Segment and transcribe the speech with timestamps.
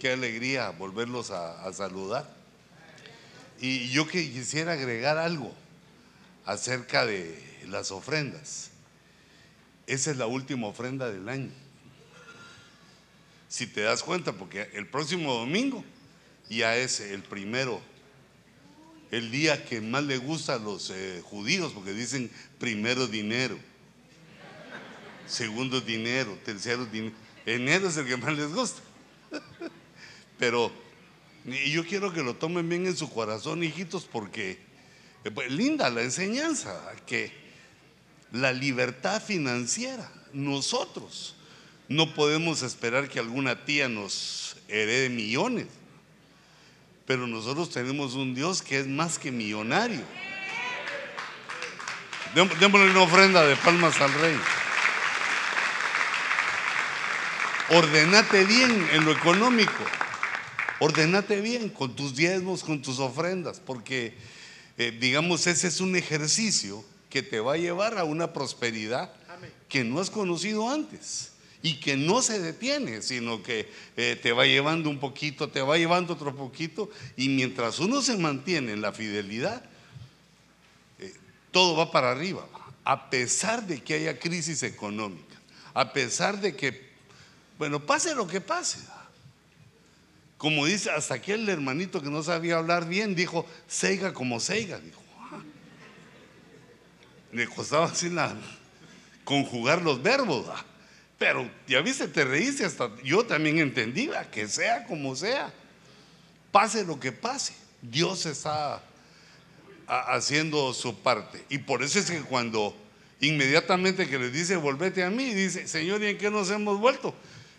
[0.00, 2.28] qué alegría volverlos a, saludar.
[3.60, 5.54] Y yo que quisiera agregar algo
[6.46, 7.38] acerca de
[7.68, 8.70] las ofrendas.
[9.86, 11.50] Esa es la última ofrenda del año.
[13.48, 15.84] Si te das cuenta, porque el próximo domingo
[16.48, 17.80] ya es el primero,
[19.10, 23.58] el día que más le gusta a los eh, judíos, porque dicen primero dinero,
[25.26, 27.14] segundo dinero, tercero dinero.
[27.44, 28.80] Enero es el que más les gusta.
[30.40, 30.72] Pero
[31.44, 34.58] yo quiero que lo tomen bien en su corazón, hijitos, porque
[35.22, 37.30] eh, pues, linda la enseñanza, que
[38.32, 41.36] la libertad financiera, nosotros
[41.88, 45.66] no podemos esperar que alguna tía nos herede millones,
[47.06, 50.02] pero nosotros tenemos un Dios que es más que millonario.
[52.34, 54.38] Démosle una ofrenda de palmas al rey.
[57.70, 59.84] Ordenate bien en lo económico.
[60.80, 64.14] Ordenate bien con tus diezmos, con tus ofrendas, porque
[64.78, 69.12] eh, digamos ese es un ejercicio que te va a llevar a una prosperidad
[69.68, 74.46] que no has conocido antes y que no se detiene, sino que eh, te va
[74.46, 78.92] llevando un poquito, te va llevando otro poquito, y mientras uno se mantiene en la
[78.92, 79.62] fidelidad,
[80.98, 81.12] eh,
[81.50, 82.48] todo va para arriba,
[82.84, 85.36] a pesar de que haya crisis económica,
[85.74, 86.90] a pesar de que
[87.58, 88.78] bueno, pase lo que pase.
[90.40, 94.80] Como dice, hasta aquel hermanito que no sabía hablar bien, dijo, seiga como seiga.
[94.80, 95.42] Dijo, ah".
[97.30, 98.10] le costaba así
[99.22, 100.46] conjugar los verbos.
[101.18, 105.52] Pero ya viste, te reíste hasta yo también entendí, que sea como sea,
[106.50, 108.82] pase lo que pase, Dios está
[109.86, 111.44] haciendo su parte.
[111.50, 112.74] Y por eso es que cuando
[113.20, 117.14] inmediatamente que le dice, volvete a mí, dice, Señor, ¿y en qué nos hemos vuelto?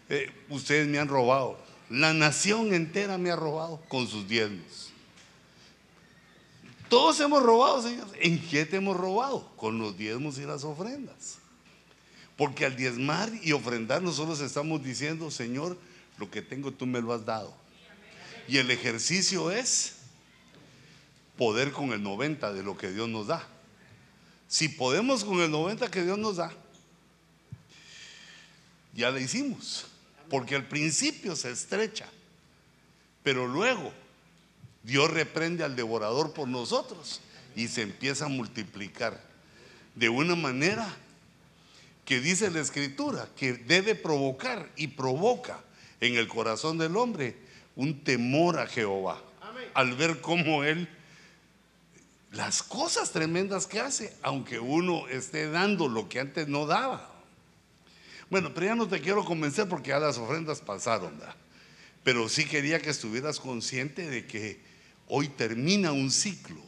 [0.10, 1.70] Eh, ustedes me han robado.
[1.92, 4.92] La nación entera me ha robado con sus diezmos.
[6.88, 8.08] Todos hemos robado, Señor.
[8.22, 9.52] ¿En qué te hemos robado?
[9.58, 11.40] Con los diezmos y las ofrendas.
[12.38, 15.78] Porque al diezmar y ofrendar nosotros estamos diciendo, Señor,
[16.18, 17.54] lo que tengo tú me lo has dado.
[18.48, 19.98] Y el ejercicio es
[21.38, 23.46] poder con el 90 de lo que Dios nos da.
[24.48, 26.54] Si podemos con el 90 que Dios nos da,
[28.94, 29.91] ya lo hicimos
[30.32, 32.08] porque al principio se estrecha,
[33.22, 33.92] pero luego
[34.82, 37.20] Dios reprende al devorador por nosotros
[37.54, 39.22] y se empieza a multiplicar
[39.94, 40.88] de una manera
[42.06, 45.60] que dice la escritura que debe provocar y provoca
[46.00, 47.36] en el corazón del hombre
[47.76, 49.22] un temor a Jehová
[49.74, 50.88] al ver cómo él
[52.32, 57.11] las cosas tremendas que hace, aunque uno esté dando lo que antes no daba.
[58.32, 61.36] Bueno, pero ya no te quiero convencer porque ya las ofrendas pasaron, ¿verdad?
[62.02, 64.62] Pero sí quería que estuvieras consciente de que
[65.10, 66.64] hoy termina un ciclo.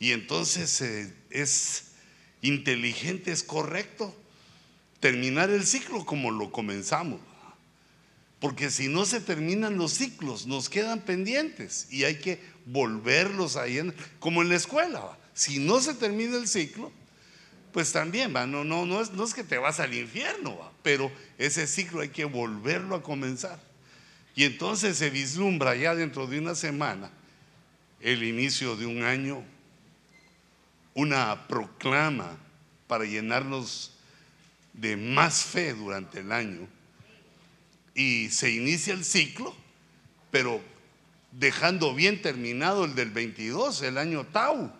[0.00, 1.92] Y entonces eh, es
[2.42, 4.12] inteligente, es correcto
[4.98, 7.20] terminar el ciclo como lo comenzamos.
[8.40, 13.80] Porque si no se terminan los ciclos, nos quedan pendientes y hay que volverlos ahí,
[14.18, 15.16] como en la escuela.
[15.34, 16.90] Si no se termina el ciclo,
[17.72, 18.46] pues también, ¿va?
[18.46, 22.08] No, no, no, es, no es que te vas al infierno, pero ese ciclo hay
[22.08, 23.60] que volverlo a comenzar.
[24.34, 27.10] Y entonces se vislumbra ya dentro de una semana
[28.00, 29.42] el inicio de un año,
[30.94, 32.36] una proclama
[32.86, 33.92] para llenarnos
[34.72, 36.68] de más fe durante el año.
[37.94, 39.54] Y se inicia el ciclo,
[40.30, 40.60] pero
[41.32, 44.72] dejando bien terminado el del 22, el año Tau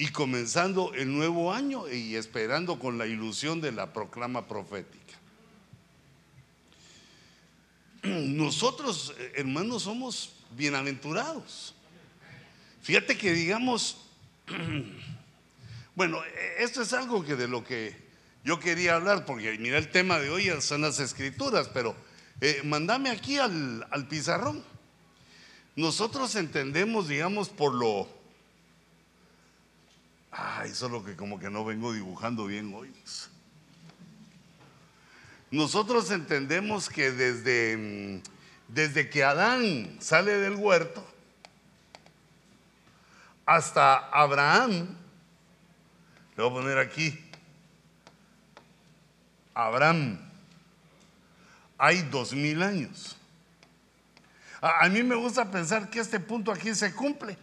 [0.00, 5.12] y comenzando el nuevo año y esperando con la ilusión de la proclama profética.
[8.02, 11.74] Nosotros, hermanos, somos bienaventurados.
[12.80, 13.98] Fíjate que digamos,
[15.94, 16.18] bueno,
[16.56, 17.94] esto es algo que de lo que
[18.42, 21.94] yo quería hablar, porque mira el tema de hoy son las escrituras, pero
[22.40, 24.64] eh, mandame aquí al, al pizarrón.
[25.76, 28.19] Nosotros entendemos, digamos, por lo
[30.32, 32.92] Ay, solo que como que no vengo dibujando bien hoy.
[35.50, 38.22] Nosotros entendemos que desde, mm,
[38.68, 41.04] desde que Adán sale del huerto
[43.44, 44.96] hasta Abraham,
[46.36, 47.18] le voy a poner aquí,
[49.52, 50.20] Abraham,
[51.76, 53.16] hay dos mil años.
[54.60, 57.36] A, a, mí me gusta pensar que este punto aquí se cumple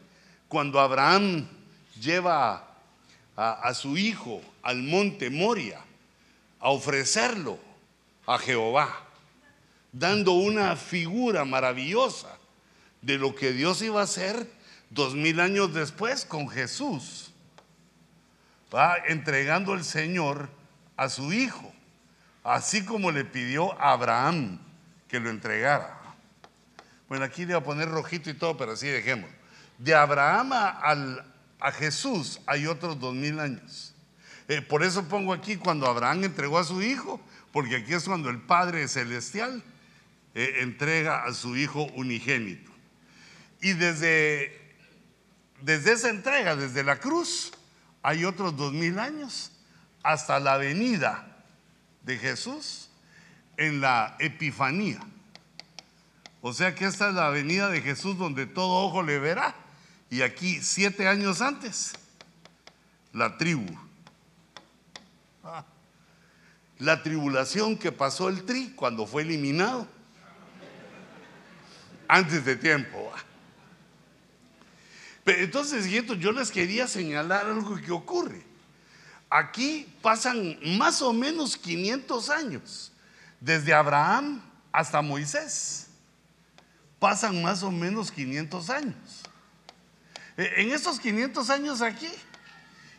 [0.48, 1.46] cuando Abraham
[2.00, 2.67] lleva
[3.38, 5.80] a, su hijo al monte Moria
[6.60, 7.60] a ofrecerlo
[8.26, 9.04] a Jehová.
[9.94, 12.38] dando una figura maravillosa
[13.02, 14.52] de lo que Dios iba a hacer
[14.90, 17.32] dos mil años después con Jesús.
[18.74, 20.50] Va entregando el Señor
[20.98, 21.72] a su hijo,
[22.44, 24.60] así como le pidió a Abraham
[25.08, 25.98] que lo entregara.
[27.08, 29.30] Bueno, aquí le voy a poner rojito y todo, pero así dejemos.
[29.78, 31.26] De Abraham a,
[31.60, 33.94] a Jesús hay otros dos mil años.
[34.48, 37.20] Eh, por eso pongo aquí cuando Abraham entregó a su hijo,
[37.52, 39.64] porque aquí es cuando el Padre Celestial
[40.36, 42.72] eh, entrega a su hijo unigénito.
[43.62, 44.76] Y desde,
[45.62, 47.52] desde esa entrega, desde la cruz,
[48.04, 49.52] hay otros dos mil años
[50.04, 51.44] hasta la venida
[52.04, 52.90] de Jesús
[53.58, 55.00] en la Epifanía.
[56.42, 59.56] O sea que esta es la venida de Jesús donde todo ojo le verá.
[60.10, 61.94] Y aquí, siete años antes,
[63.14, 63.66] la tribu.
[65.44, 65.66] Ah.
[66.80, 69.88] La tribulación que pasó el tri cuando fue eliminado.
[72.08, 73.12] Antes de tiempo.
[75.26, 78.46] Entonces, yo les quería señalar algo que ocurre.
[79.30, 82.94] Aquí pasan más o menos 500 años,
[83.42, 85.88] desde Abraham hasta Moisés.
[86.98, 89.27] Pasan más o menos 500 años.
[90.38, 92.10] E, en estos 500 años aquí,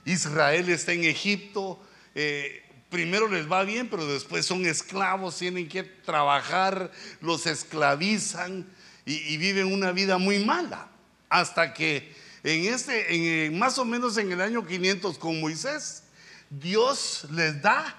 [0.05, 1.81] Israel está en Egipto,
[2.15, 6.91] eh, primero les va bien, pero después son esclavos, tienen que trabajar,
[7.21, 8.67] los esclavizan
[9.05, 10.89] y, viven una vida muy mala,
[11.29, 16.03] hasta que en este, en, más o menos en el año 500 con Moisés,
[16.51, 17.95] Dios les da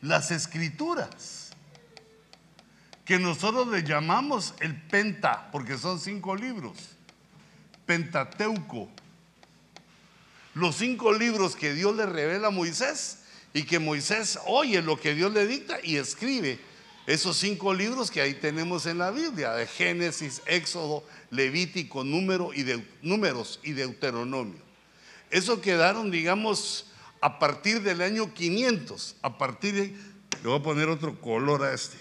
[0.00, 1.50] las escrituras,
[3.04, 6.91] que nosotros le llamamos el Penta, porque son cinco libros,
[7.86, 8.88] Pentateuco.
[10.54, 13.20] Los cinco libros que Dios le revela a Moisés
[13.54, 16.58] y que Moisés oye lo que Dios le dicta y escribe
[17.06, 22.62] esos cinco libros que ahí tenemos en la Biblia, de Génesis, Éxodo, Levítico, número y
[22.62, 24.60] de, números y Deuteronomio.
[25.30, 26.86] Eso quedaron, digamos,
[27.20, 29.82] a partir del año 500, a partir de,
[30.42, 31.96] le voy a poner otro color a este.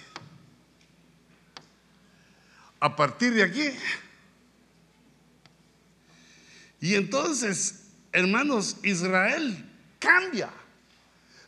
[2.79, 3.69] A partir de aquí.
[6.81, 9.69] Y entonces, hermanos, Israel
[9.99, 10.49] cambia.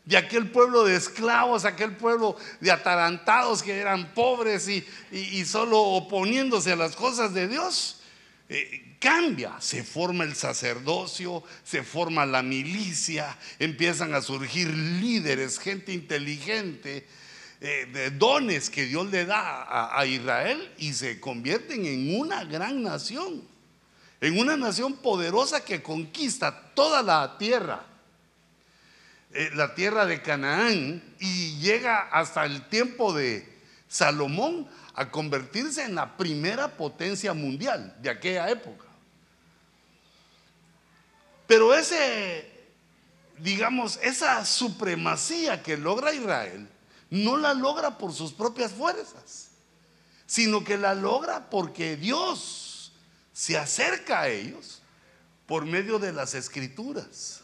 [0.05, 6.73] De aquel pueblo de esclavos, aquel pueblo de atarantados que eran pobres y, solo oponiéndose
[6.73, 8.01] a las cosas de Dios,
[8.49, 15.93] eh, cambia, se forma el sacerdocio, se forma la milicia, empiezan a surgir líderes, gente
[15.93, 17.07] inteligente,
[17.61, 22.83] eh, de dones que Dios le da a Israel y se convierten en una gran
[22.83, 23.52] nación,
[24.23, 27.85] en una nación poderosa que conquista toda la tierra
[29.33, 33.51] eh, la tierra de Canaán y llega hasta el tiempo de
[33.87, 38.85] Salomón a convertirse en la primera potencia mundial de aquella época.
[41.47, 42.47] Pero ese,
[43.39, 46.69] digamos, esa supremacía que logra Israel,
[47.09, 49.49] no la logra por sus propias fuerzas,
[50.27, 52.62] sino que la logra porque Dios
[53.33, 54.81] se acerca a ellos
[55.47, 57.41] por medio de las escrituras.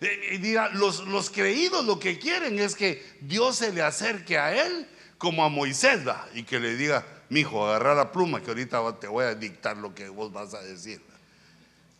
[0.00, 4.66] Eh, diga, los, los creídos lo que quieren es que Dios se le acerque a
[4.66, 4.86] él
[5.16, 6.00] como a Moisés
[6.34, 9.76] y que le diga, mi hijo, agarra la pluma que ahorita te voy a dictar
[9.76, 11.00] lo que vos vas a decir.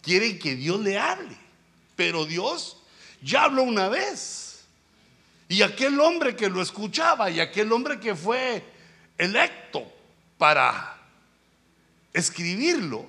[0.03, 1.37] Quieren que Dios le hable,
[1.97, 2.77] pero Dios
[3.23, 4.65] ya habló una vez.
[5.49, 8.63] Y aquel hombre que lo escuchaba y aquel hombre que fue
[9.17, 9.91] electo
[10.39, 10.96] para
[12.19, 13.07] escribirlo,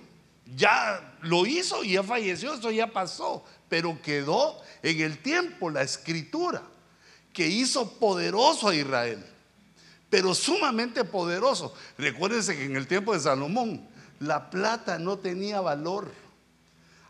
[0.55, 5.81] ya lo hizo y ya falleció, eso ya pasó pero quedó en el tiempo la
[5.81, 6.61] escritura
[7.33, 9.23] que hizo poderoso a Israel,
[10.09, 11.73] pero sumamente poderoso.
[11.97, 13.87] Recuérdense que en el tiempo de Salomón
[14.19, 16.11] la plata no tenía valor.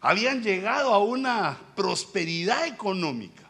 [0.01, 3.44] Habían llegado a una prosperidad económica,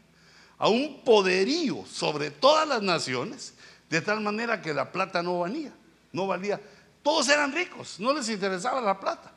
[0.57, 3.53] a un poderío sobre todas las naciones,
[3.89, 5.71] de tal manera que la plata no valía,
[6.11, 6.59] no valía.
[7.07, 9.31] Todos eran ricos, no les interesaba la plata.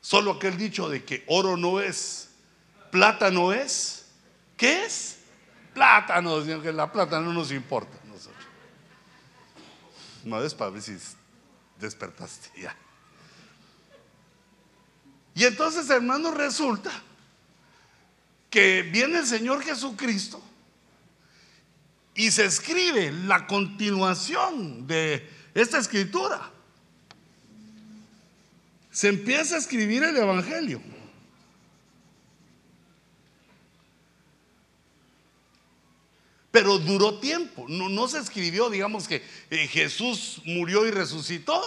[0.00, 2.30] Solo aquel dicho de que oro no es,
[2.90, 4.06] plata no es.
[4.56, 5.18] ¿Qué es?
[5.74, 8.42] Plátano, que la plata no nos importa a nosotros.
[10.24, 10.96] Una vez para ver si
[11.78, 12.74] despertaste ya.
[15.34, 16.90] Y entonces, hermanos, resulta
[18.48, 20.42] que viene el Señor Jesucristo
[22.16, 26.52] y se escribe la continuación de esta escritura
[28.96, 30.80] se empieza a escribir el Evangelio.
[36.56, 37.66] pero duró tiempo.
[37.68, 41.60] No, se escribió, digamos que eh, Jesús murió y resucitó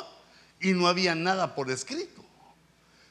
[0.59, 2.25] y no había nada por escrito.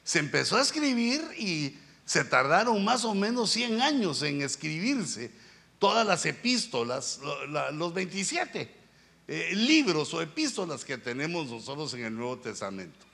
[0.03, 5.31] Se empezó a escribir y se tardaron más o menos 100 años en escribirse
[5.79, 7.19] todas las epístolas,
[7.71, 8.79] los 27
[9.27, 13.05] eh, libros o epístolas que tenemos nosotros en el Nuevo Testamento.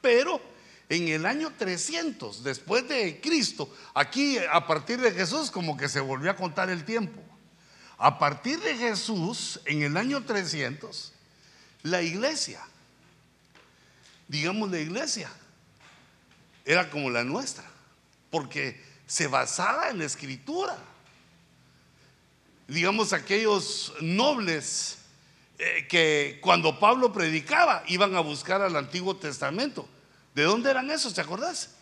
[0.00, 0.40] Pero
[0.88, 6.00] en el año 300 después de Cristo, aquí a partir de Jesús como que se
[6.00, 7.20] volvió a contar el tiempo.
[7.98, 11.12] A partir de Jesús, en el año 300,
[11.82, 12.60] la iglesia,
[14.28, 15.30] digamos la iglesia,
[16.64, 17.64] era como la nuestra,
[18.30, 20.76] porque se basaba en la escritura.
[22.68, 24.98] Digamos aquellos nobles
[25.58, 29.88] eh, que cuando Pablo predicaba iban a buscar al Antiguo Testamento.
[30.34, 31.14] ¿De dónde eran esos?
[31.14, 31.74] ¿Te acordás?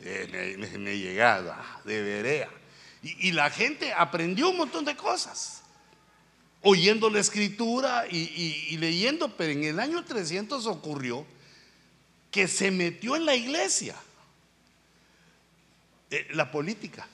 [0.00, 2.48] De, me, llegaba, de Berea.
[3.02, 5.62] Y, la gente aprendió un montón de cosas,
[6.62, 11.26] oyendo la escritura y, leyendo, pero en el año 300 ocurrió
[12.30, 13.96] que se metió en la iglesia
[16.10, 17.06] eh, la política.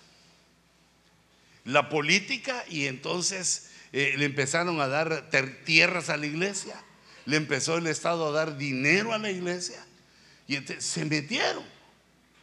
[1.64, 5.30] La política y entonces eh, le empezaron a dar
[5.64, 6.74] tierras a la iglesia,
[7.24, 9.84] le empezó el Estado a dar dinero a la iglesia
[10.46, 11.64] y entonces se metieron,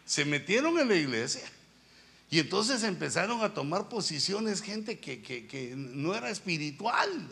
[0.06, 1.44] se metieron en la iglesia
[2.32, 7.28] y entonces empezaron a tomar posiciones gente que, no era espiritual,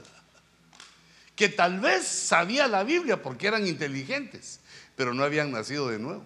[1.37, 4.59] que tal vez sabía la Biblia porque eran inteligentes,
[4.97, 6.25] pero no habían nacido de nuevo.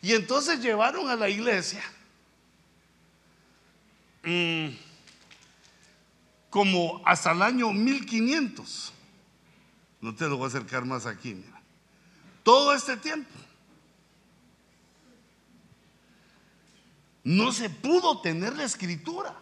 [0.00, 1.82] Y entonces llevaron a la iglesia
[4.24, 4.68] mm,
[6.50, 8.92] como hasta el año 1500.
[10.00, 11.60] No te lo voy a acercar más aquí, mira.
[12.42, 13.30] Todo este tiempo.
[17.24, 19.34] no se pudo tener la escritura.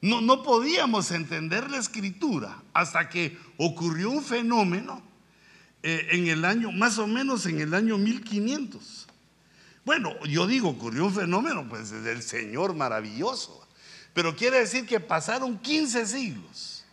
[0.00, 5.02] No, no podíamos entender la escritura hasta que ocurrió un fenómeno
[5.82, 9.05] eh, en el año, más o menos en el año 1500.
[9.86, 13.66] Bueno, yo digo, ocurrió un fenómeno, pues del Señor maravilloso.
[14.12, 16.84] Pero quiere decir que pasaron 15 siglos,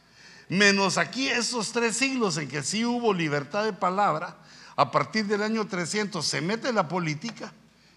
[0.47, 4.37] menos aquí esos tres siglos en que sí hubo libertad de palabra.
[4.75, 7.51] A partir del año 300 se mete la política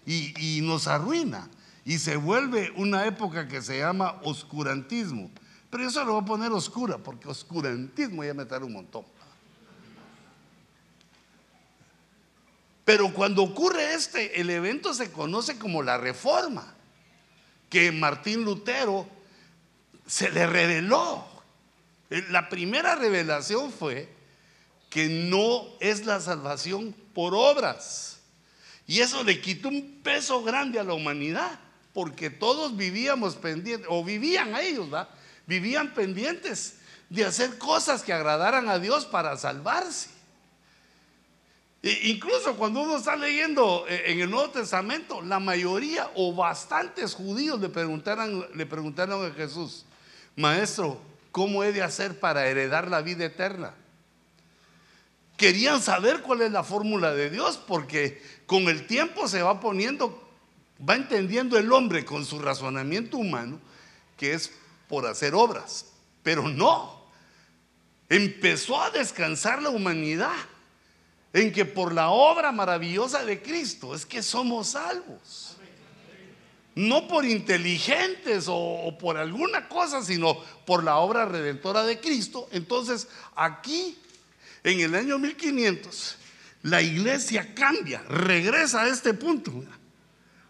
[0.05, 1.47] y nos arruina
[1.85, 5.29] y se vuelve una época que se llama oscurantismo.
[5.69, 9.05] Pero yo solo voy a poner oscura, porque oscurantismo ya meter un montón.
[12.87, 16.73] Pero cuando ocurre este, el evento se conoce como la reforma,
[17.69, 19.05] que Martín Lutero
[20.05, 21.27] se le reveló.
[22.29, 24.07] La primera revelación fue
[24.89, 28.21] que no es la salvación por obras.
[28.87, 31.59] Y eso le quitó un peso grande a la humanidad
[31.91, 35.09] porque todos vivíamos pendientes, o vivían ellos, ¿va?
[35.45, 36.75] Vivían pendientes
[37.09, 40.16] de hacer cosas que agradaran a Dios para salvarse.
[41.83, 47.59] Incluso cuando uno está leyendo eh, en el Nuevo Testamento, la mayoría o bastantes judíos
[47.61, 49.85] le preguntaron, le preguntaron a Jesús,
[50.35, 50.99] Maestro,
[51.31, 53.73] ¿cómo he de hacer para heredar la vida eterna?
[55.37, 60.27] Querían saber cuál es la fórmula de Dios, porque con el tiempo se va poniendo
[60.87, 63.59] va entendiendo el hombre con su razonamiento humano
[64.15, 64.51] que es
[64.87, 65.87] por hacer obras,
[66.23, 67.05] pero no.
[68.09, 70.35] Empezó a descansar la humanidad
[71.33, 75.57] en que por la obra maravillosa de Cristo es que somos salvos.
[76.75, 82.47] No por inteligentes o, por alguna cosa, sino por la obra redentora de Cristo.
[82.51, 83.97] Entonces, aquí,
[84.63, 86.17] en el año 1500,
[86.63, 89.63] la iglesia cambia, regresa a este punto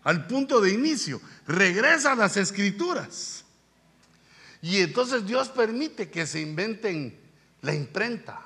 [0.07, 3.43] al punto de inicio, regresa a las escrituras.
[4.61, 7.19] Y entonces Dios permite que se inventen
[7.59, 8.39] la imprenta.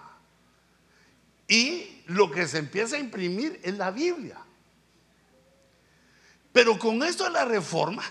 [1.51, 4.37] Y lo que se empieza a imprimir es la Biblia.
[6.53, 8.03] Pero con esto de la reforma,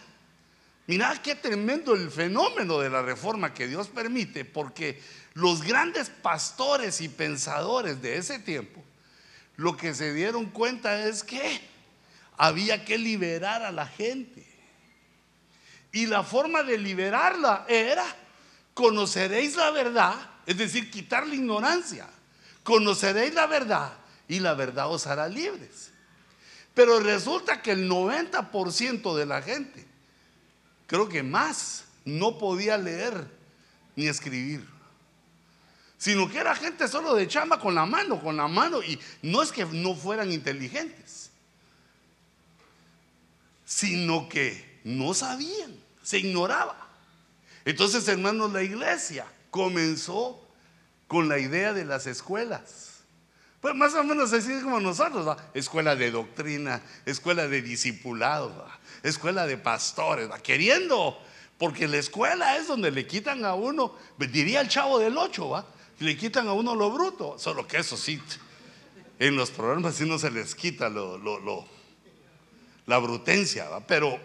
[0.87, 7.01] mira qué tremendo el fenómeno de la reforma que Dios permite, porque los grandes pastores
[7.01, 8.85] y pensadores de ese tiempo,
[9.57, 11.63] lo que se dieron cuenta es que
[12.37, 14.47] había que liberar a la gente.
[15.93, 18.05] Y la forma de liberarla era,
[18.75, 22.07] conoceréis la verdad, es decir, quitar la ignorancia.
[22.63, 23.93] Conoceréis la verdad
[24.29, 25.91] y la verdad os hará libres.
[26.75, 29.87] Pero resulta que el 90% de la gente,
[30.87, 33.27] creo que más, no podía leer
[33.97, 34.67] ni escribir.
[35.99, 38.83] Sino que era gente solo de chamba con la mano, con la mano.
[38.83, 41.31] Y no es que no fueran inteligentes
[43.71, 46.77] sino que no sabían, se ignoraba.
[47.65, 50.40] Entonces, hermanos, la iglesia comenzó
[51.11, 53.01] con la idea de las escuelas.
[53.61, 58.65] Pues más o menos así como nosotros, escuela de doctrina, escuela de discipulado,
[59.03, 61.21] escuela de pastores, queriendo,
[61.59, 65.67] porque la escuela es donde le quitan a uno, diría el chavo del 8, ¿va?
[65.99, 68.23] le quitan a uno lo bruto, solo que eso sí,
[69.19, 71.67] en los programas sí no se les quita lo, lo,
[72.87, 73.85] la brutencia, ¿va?
[73.85, 74.17] pero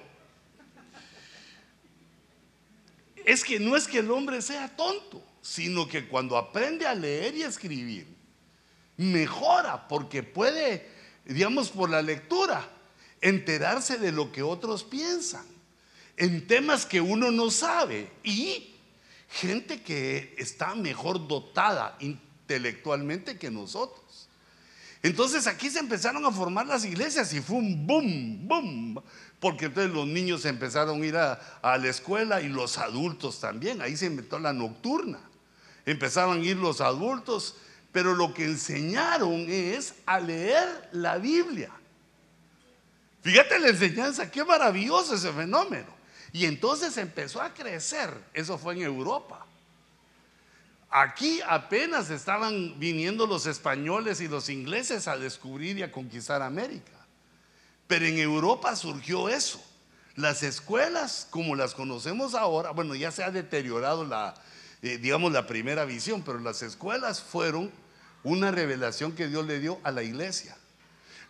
[3.26, 7.36] es que no es que el hombre sea tonto, sino que cuando aprende a leer
[7.36, 8.08] y escribir,
[8.98, 10.90] mejora porque puede,
[11.24, 12.68] digamos, por la lectura,
[13.22, 15.46] enterarse de lo que otros piensan
[16.18, 18.74] en temas que uno no sabe y
[19.30, 24.28] gente que está mejor dotada intelectualmente que nosotros.
[25.04, 29.04] Entonces aquí se empezaron a formar las iglesias y fue un boom, boom,
[29.40, 33.84] porque entonces los niños empezaron a ir a, a la escuela y los adultos también,
[33.84, 35.20] ahí se inventó la nocturna.
[35.86, 37.56] Empezaron a ir los adultos
[37.96, 41.72] pero lo que enseñaron es a leer la Biblia.
[43.22, 45.88] Fíjate la enseñanza, qué maravilloso ese fenómeno.
[46.34, 49.46] Y entonces empezó a crecer, eso fue en Europa.
[50.90, 56.92] Aquí apenas estaban viniendo los españoles y los ingleses a descubrir y a conquistar América.
[57.88, 59.64] Pero en Europa surgió eso.
[60.16, 64.34] Las escuelas, como las conocemos ahora, bueno, ya se ha deteriorado la,
[64.86, 67.72] eh, digamos, la primera visión, pero las escuelas fueron
[68.24, 70.56] una revelación que Dios le dio a la iglesia.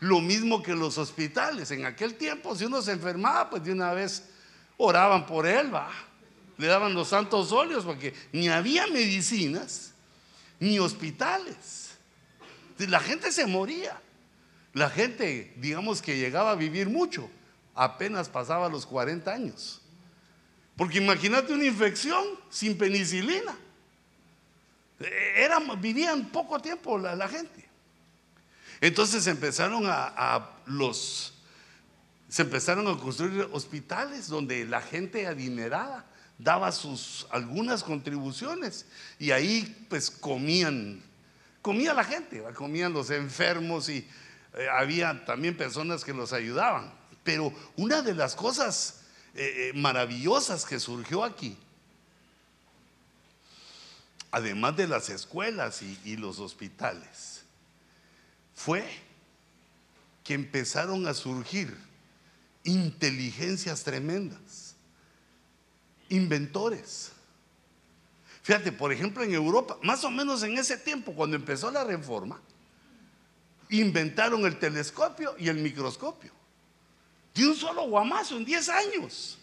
[0.01, 1.71] Lo mismo que los hospitales.
[1.71, 4.25] En aquel tiempo, si uno se enfermaba, pues de una vez
[4.75, 5.89] oraban por él, va.
[6.57, 9.93] Le daban los santos óleos porque ni había medicinas
[10.59, 11.91] ni hospitales.
[12.77, 13.97] La gente se moría.
[14.73, 17.29] La gente, digamos que llegaba a vivir mucho,
[17.73, 19.81] apenas pasaba los 40 años.
[20.75, 23.55] Porque imagínate una infección sin penicilina.
[25.35, 27.67] Eran, vivían poco tiempo la, gente.
[28.81, 31.31] Entonces empezaron a, los
[32.27, 36.05] se empezaron a construir hospitales donde la gente adinerada
[36.37, 38.85] daba sus algunas contribuciones
[39.19, 41.01] y ahí pues comían
[41.61, 44.07] comía la gente, comían los enfermos y
[44.55, 46.93] eh, había también personas que los ayudaban.
[47.23, 49.04] Pero una de las cosas
[49.35, 51.57] eh, eh, maravillosas que surgió aquí
[54.35, 57.43] además de las escuelas y, los hospitales,
[58.53, 58.85] fue
[60.25, 61.73] que empezaron a surgir
[62.65, 64.75] inteligencias tremendas,
[66.09, 67.13] inventores.
[68.43, 72.41] Fíjate, por ejemplo, en Europa, más o menos en ese tiempo, cuando empezó la reforma,
[73.69, 76.33] inventaron el telescopio y el microscopio.
[77.35, 79.37] De un solo guamazo en 10 años.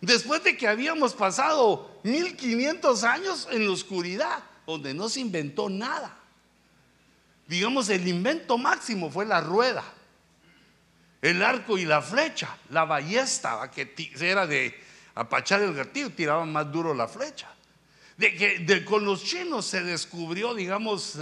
[0.00, 6.16] Después de que habíamos pasado 1500 años en la oscuridad, donde no se inventó nada.
[7.46, 9.82] Digamos, el invento máximo fue la rueda,
[11.20, 14.78] el arco y la flecha, la ballesta, que era de
[15.14, 17.48] apachar el gatillo, tiraban más duro la flecha.
[18.16, 21.18] De que con los chinos se descubrió, digamos,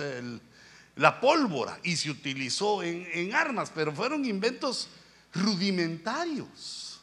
[0.96, 4.88] la pólvora y se utilizó en armas, pero fueron inventos
[5.34, 7.00] rudimentarios.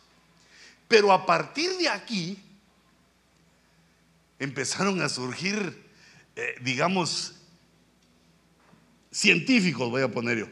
[0.88, 2.42] Pero a partir de aquí
[4.40, 5.84] empezaron a surgir,
[6.36, 7.36] eh, digamos,
[9.12, 10.48] científicos, voy a poner yo.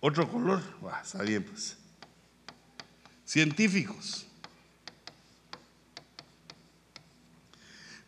[0.00, 0.62] Otro color,
[1.02, 1.76] está bien pues.
[3.24, 4.26] Científicos.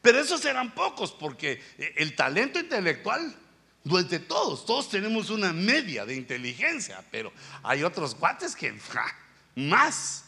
[0.02, 3.34] Pero esos eran pocos porque eh, el talento intelectual
[3.84, 4.64] no todos.
[4.64, 8.68] Todos tenemos una media de inteligencia, pero hay otros cuates que
[9.54, 10.24] más.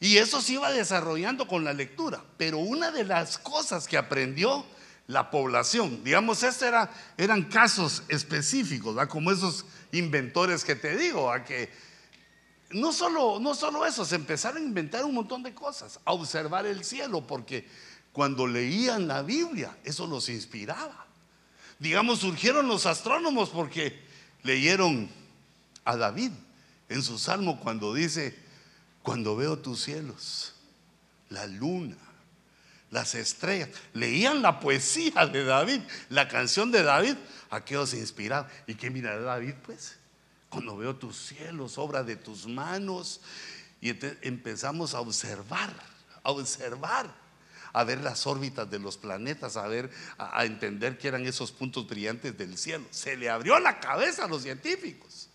[0.00, 2.22] Y eso se iba desarrollando con la lectura.
[2.36, 4.64] Pero una de las cosas que aprendió
[5.06, 11.44] la población, digamos, estos era, eran casos específicos, como esos inventores que te digo, a
[11.44, 11.70] que
[12.70, 16.64] no solo, no solo eso, se empezaron a inventar un montón de cosas, a observar
[16.64, 17.68] el cielo, porque
[18.12, 21.03] cuando leían la Biblia, eso los inspiraba.
[21.78, 24.00] Digamos, surgieron los astrónomos porque
[24.42, 25.10] leyeron
[25.84, 26.30] a David
[26.88, 28.38] en su salmo cuando dice,
[29.02, 30.54] cuando veo tus cielos,
[31.28, 31.96] la luna,
[32.90, 37.16] las estrellas, leían la poesía de David, la canción de David,
[37.50, 38.50] aquellos se inspiraban.
[38.66, 39.54] ¿Y qué mira David?
[39.64, 39.96] Pues,
[40.48, 43.20] cuando veo tus cielos, obra de tus manos,
[43.80, 43.90] y
[44.22, 45.74] empezamos a observar,
[46.22, 47.23] a observar,
[47.74, 51.86] a ver las órbitas de los planetas, a ver, a, entender qué eran esos puntos
[51.86, 52.84] brillantes del cielo.
[52.90, 55.28] Se le abrió la cabeza a los científicos.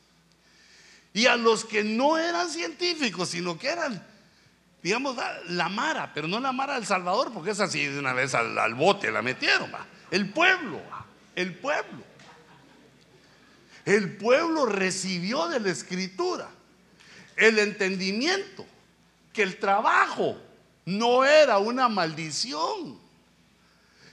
[1.13, 4.03] Y a los que no eran científicos, sino que eran
[4.81, 5.17] digamos,
[5.49, 8.73] la Mara, pero no la Mara del Salvador, porque es así, de una vez al,
[8.75, 9.69] bote la metieron,
[10.09, 10.81] el pueblo,
[11.35, 12.03] el pueblo.
[13.85, 16.49] El pueblo recibió de la escritura
[17.35, 18.65] el entendimiento
[19.33, 20.39] que el trabajo
[20.89, 22.99] no era una maldición,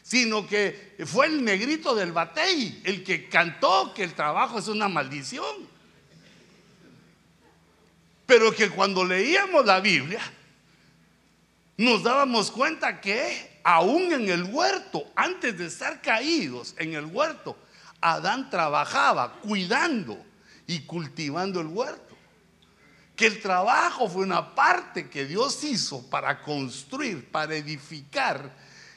[0.03, 4.89] sino que fue el negrito del batey el que cantó que el trabajo es una
[4.89, 5.75] maldición.
[8.27, 10.21] Pero que cuando leíamos la Biblia,
[11.79, 17.57] nos dábamos cuenta que aún en el huerto, antes de estar caídos en el huerto,
[18.01, 20.23] Adán trabajaba cuidando
[20.67, 22.06] y cultivando el huerto.
[23.16, 28.55] Que el trabajo fue una parte que Dios hizo para construir, para edificar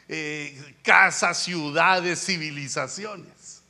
[0.08, 3.62] eh, casas, ciudades, civilizaciones.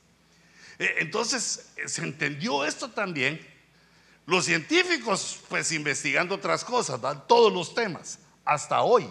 [0.78, 3.40] Eh, entonces se entendió esto también.
[4.26, 9.08] Los científicos, pues investigando otras cosas, todos los temas hasta hoy.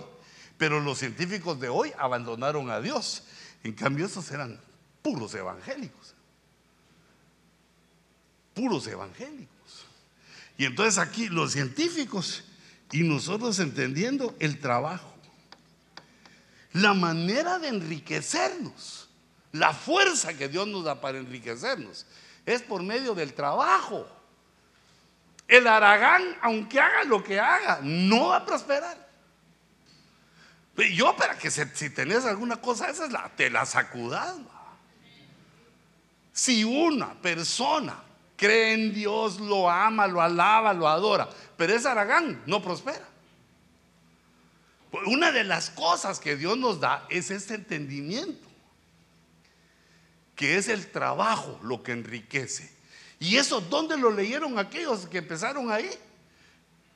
[0.58, 3.23] Pero los científicos de hoy abandonaron a Dios.
[3.63, 4.60] En cambio, esos eran
[5.02, 6.15] puros evangélicos.
[8.54, 9.59] Puros evangélicos.
[10.60, 12.43] Y entonces aquí los científicos
[12.91, 15.15] y nosotros entendiendo el trabajo.
[16.74, 19.08] La manera de enriquecernos,
[19.54, 22.06] la fuerza que Dios nos da para enriquecernos,
[22.45, 24.06] es por medio del trabajo.
[25.48, 29.08] El aragán, aunque haga lo que haga, no va a prosperar.
[30.93, 34.36] Yo para que si tenés alguna cosa esa, la, te la sacudas.
[36.34, 38.09] Si una persona
[38.39, 43.06] cree en Dios, lo ama, lo alaba, lo adora, pero es aragán, no prospera.
[45.06, 48.47] Una de las cosas que Dios nos da es este entendimiento,
[50.36, 52.73] que es el trabajo lo que enriquece.
[53.19, 55.89] ¿Y eso dónde lo leyeron aquellos que empezaron ahí?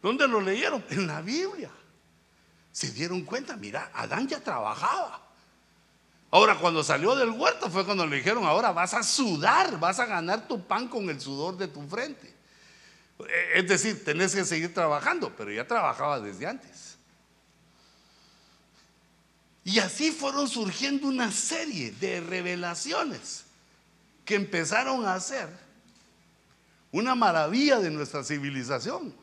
[0.02, 0.84] ¿Dónde lo leyeron?
[0.90, 1.70] En la Biblia
[2.72, 5.23] se dieron cuenta, mira, Adán ya trabajaba.
[6.34, 10.08] Ahora, cuando salió del huerto fue cuando le dijeron, ahora vas a sudar, vas a
[10.08, 12.28] ganar tu pan con el sudor de tu frente.
[13.20, 16.98] Eh, es decir, tenés que seguir trabajando, pero ya trabajaba desde antes.
[19.64, 23.44] Y así fueron surgiendo una serie de revelaciones
[24.26, 25.50] que empezaron a ser
[26.92, 29.14] una maravilla de nuestra civilización.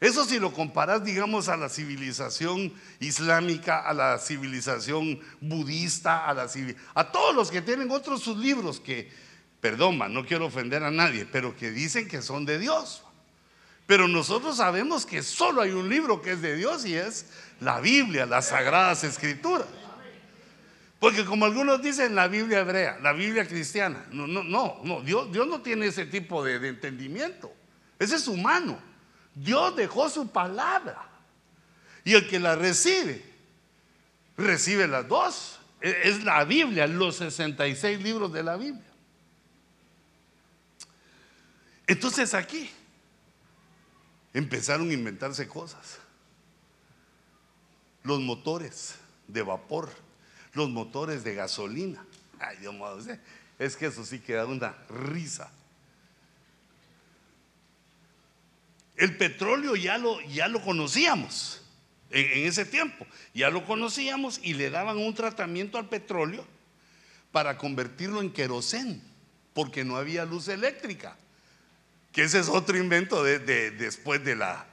[0.00, 6.48] Eso si lo comparas, digamos, a la civilización islámica, a la civilización budista, a, la
[6.94, 9.12] a todos los que tienen otros sus libros que,
[9.60, 13.04] perdón, no quiero ofender a nadie, pero que dicen que son de Dios.
[13.86, 17.26] Pero nosotros sabemos que solo hay un libro que es de Dios y es
[17.60, 19.66] la Biblia, las Sagradas Escrituras.
[20.98, 25.30] Porque como algunos dicen la Biblia hebrea, la Biblia cristiana, no, no, no, no Dios,
[25.30, 27.52] Dios no tiene ese tipo de, de entendimiento.
[27.98, 28.89] Ese es humano.
[29.34, 31.06] Dios dejó su palabra.
[32.04, 33.24] Y el que la recibe,
[34.36, 35.58] recibe las dos.
[35.80, 38.84] E-, es la Biblia, los 66 libros de la Biblia.
[41.86, 42.70] Entonces aquí
[44.32, 45.98] empezaron a inventarse cosas.
[48.02, 48.94] Los motores
[49.26, 49.90] de vapor,
[50.52, 52.04] los motores de gasolina.
[52.38, 52.96] Ay, Dios mío,
[53.58, 55.50] es que eso sí queda una risa.
[59.00, 61.62] El petróleo ya lo, ya lo conocíamos
[62.10, 66.46] en, ese tiempo, ya lo conocíamos y le daban un tratamiento al petróleo
[67.32, 69.02] para convertirlo en querosén,
[69.54, 71.16] porque no había luz eléctrica,
[72.12, 73.38] que ese es otro invento de,
[73.70, 74.66] después, de la,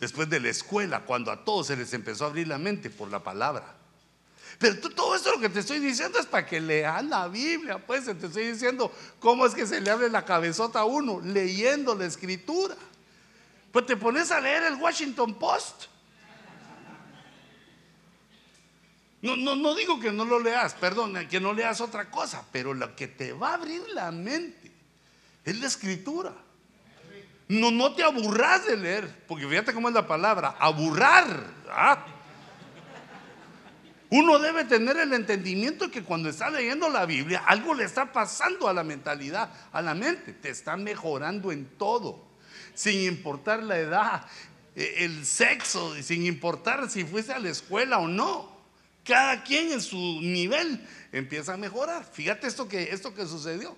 [0.00, 3.10] después de la escuela, cuando a todos se les empezó a abrir la mente por
[3.10, 3.74] la palabra.
[4.58, 8.06] Pero todo esto lo que te estoy diciendo es para que lean la Biblia, pues
[8.06, 12.06] te estoy diciendo cómo es que se le abre la cabezota a uno, leyendo la
[12.06, 12.74] escritura.
[13.72, 15.84] Pues te pones a leer el Washington Post.
[19.20, 22.72] No, no, no digo que no lo leas, perdón, que no leas otra cosa, pero
[22.72, 24.70] lo que te va a abrir la mente
[25.44, 26.32] es la escritura.
[27.48, 31.26] No, no te aburras de leer, porque fíjate cómo es la palabra, aburrar.
[31.68, 32.04] ¿ah?
[34.10, 38.68] Uno debe tener el entendimiento que cuando está leyendo la Biblia, algo le está pasando
[38.68, 42.27] a la mentalidad, a la mente, te está mejorando en todo
[42.78, 44.24] sin importar la edad,
[44.76, 48.56] e, el sexo, sin importar si fuese a la escuela o no.
[49.04, 52.04] Cada quien en su nivel empieza a mejorar.
[52.04, 53.76] Fíjate esto que, esto que sucedió.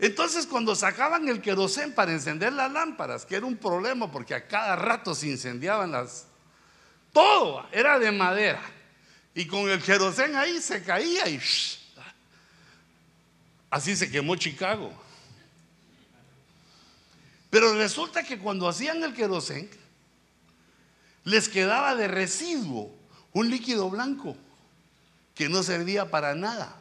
[0.00, 4.48] Entonces cuando sacaban el querosén para encender las lámparas, que era un problema porque a
[4.48, 6.26] cada rato se incendiaban las...
[7.12, 8.62] Todo era de madera.
[9.34, 11.40] Y con el querosén ahí se caía y...
[13.70, 15.07] Así se quemó Chicago.
[17.50, 19.70] Pero resulta que cuando hacían el querosén,
[21.24, 22.94] les quedaba de residuo
[23.32, 24.36] un líquido blanco
[25.34, 26.74] que no servía para nada.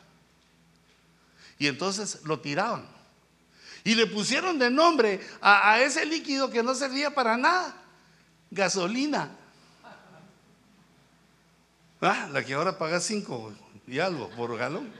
[1.59, 2.87] Y entonces lo tiraban.
[3.83, 7.75] Y le pusieron de nombre a, ese líquido que no servía para nada,
[8.51, 9.31] gasolina.
[12.01, 13.53] Ah, la que ahora paga cinco
[13.87, 14.91] y algo por galón.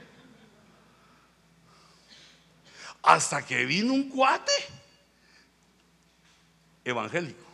[3.02, 4.52] Hasta que vino un cuate
[6.88, 7.48] evangélico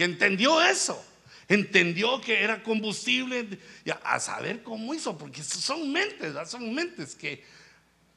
[0.00, 0.98] que entendió eso.
[1.46, 3.58] Entendió que era combustible,
[4.04, 7.44] a saber cómo hizo, porque son mentes, son mentes que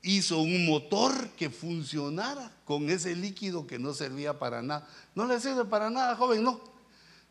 [0.04, 4.88] hizo un motor que funcionara con ese líquido que no servía para nada.
[5.14, 6.62] No le sirve para nada, joven, no.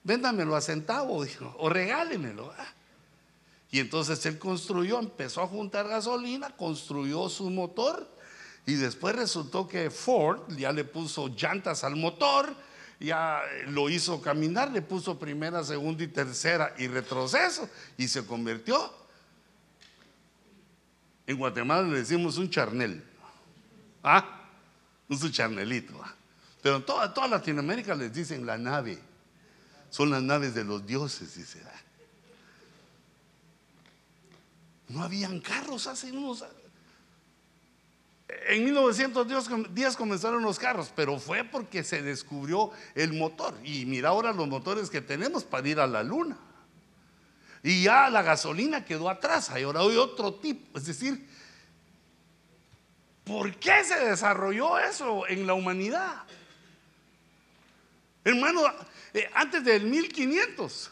[0.05, 1.25] Véndamelo a centavo,
[1.57, 2.53] o regálemelo.
[3.71, 8.07] Y entonces él construyó, empezó a juntar gasolina, construyó su motor
[8.67, 12.55] y después resultó que Ford ya le puso llantas al motor,
[13.03, 19.03] ya lo hizo caminar, le puso primera, segunda y tercera y retroceso y se convirtió
[21.27, 23.03] en Guatemala le decimos un charnel.
[24.03, 24.41] ¿Ah?
[25.09, 25.95] Un charnelito.
[26.63, 28.99] Pero en toda, toda Latinoamérica les dicen la nave.
[29.91, 31.63] Son las naves de los dioses, dice.
[34.89, 36.45] No habían carros hace unos
[38.49, 43.55] En 1910 comenzaron los carros, pero fue porque se descubrió el motor.
[43.65, 46.39] Y mira ahora los motores que tenemos para ir a la luna.
[47.63, 50.77] Y ya la gasolina quedó atrás, y ahora hay otro tipo.
[50.77, 51.29] Es decir,
[53.25, 56.25] ¿por qué se desarrolló eso en la humanidad?
[58.25, 58.63] Hermano,
[59.15, 60.91] eh, antes del 1500,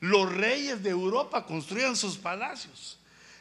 [0.00, 2.98] los reyes de Europa construían sus palacios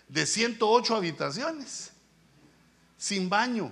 [0.08, 1.91] de 108 habitaciones,
[2.98, 3.72] sin baño.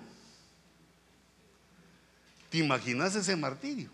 [2.50, 3.90] ¿Te imaginas ese martirio?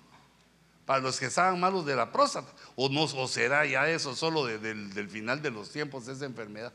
[0.85, 2.51] Para los que estaban malos de la próstata.
[2.75, 6.73] O, no, o será ya eso solo del, final de los tiempos, esa enfermedad.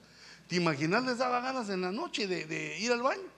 [0.49, 3.37] ¿Te imaginas les daba ganas en la noche de, ir al baño?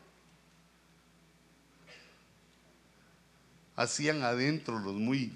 [3.76, 5.32] Hacían adentro los muy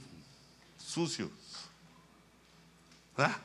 [0.76, 1.30] sucios.
[3.16, 3.38] ¿Ah?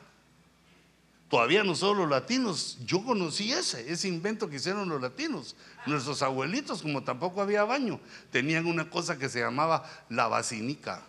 [1.28, 5.56] Todavía nosotros los latinos, yo conocí ese, ese invento que hicieron los latinos.
[5.84, 11.02] Nuestros abuelitos, como tampoco había baño, tenían una cosa que se llamaba la vacinica.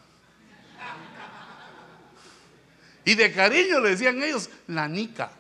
[3.06, 5.32] Y de cariño le decían ellos, la nica.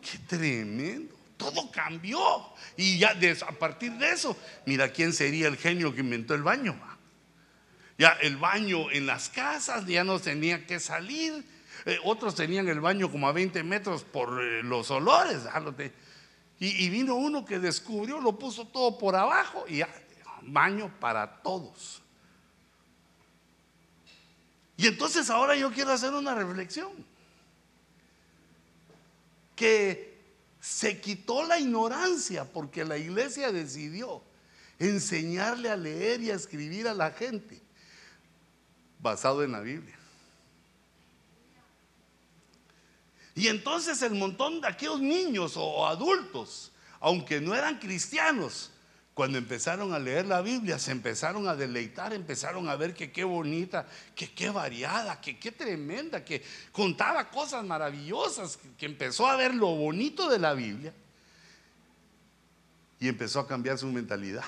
[0.00, 1.12] Qué tremendo.
[1.36, 2.20] Todo cambió.
[2.76, 3.16] Y ya
[3.46, 6.93] a partir de eso, mira quién sería el genio que inventó el baño.
[7.98, 11.44] Ya el baño en las casas ya no tenía que salir.
[11.86, 15.42] Eh, otros tenían el baño como a 20 metros por eh, los olores.
[16.58, 19.88] Y, y, vino uno que descubrió, lo puso todo por abajo y ya,
[20.42, 22.02] baño para todos.
[24.76, 26.90] Y entonces ahora yo quiero hacer una reflexión.
[29.54, 30.14] Que
[30.60, 34.22] se quitó la ignorancia porque la iglesia decidió
[34.80, 37.63] enseñarle a leer y a escribir a la gente
[39.04, 39.94] basado en la Biblia.
[43.34, 48.70] Y entonces el montón de aquellos niños o adultos, aunque no eran cristianos,
[49.12, 53.24] cuando empezaron a leer la Biblia, se empezaron a deleitar, empezaron a ver que qué
[53.24, 59.54] bonita, que qué variada, que qué tremenda, que contaba cosas maravillosas, que empezó a ver
[59.54, 60.94] lo bonito de la Biblia
[62.98, 64.46] y empezó a cambiar su mentalidad.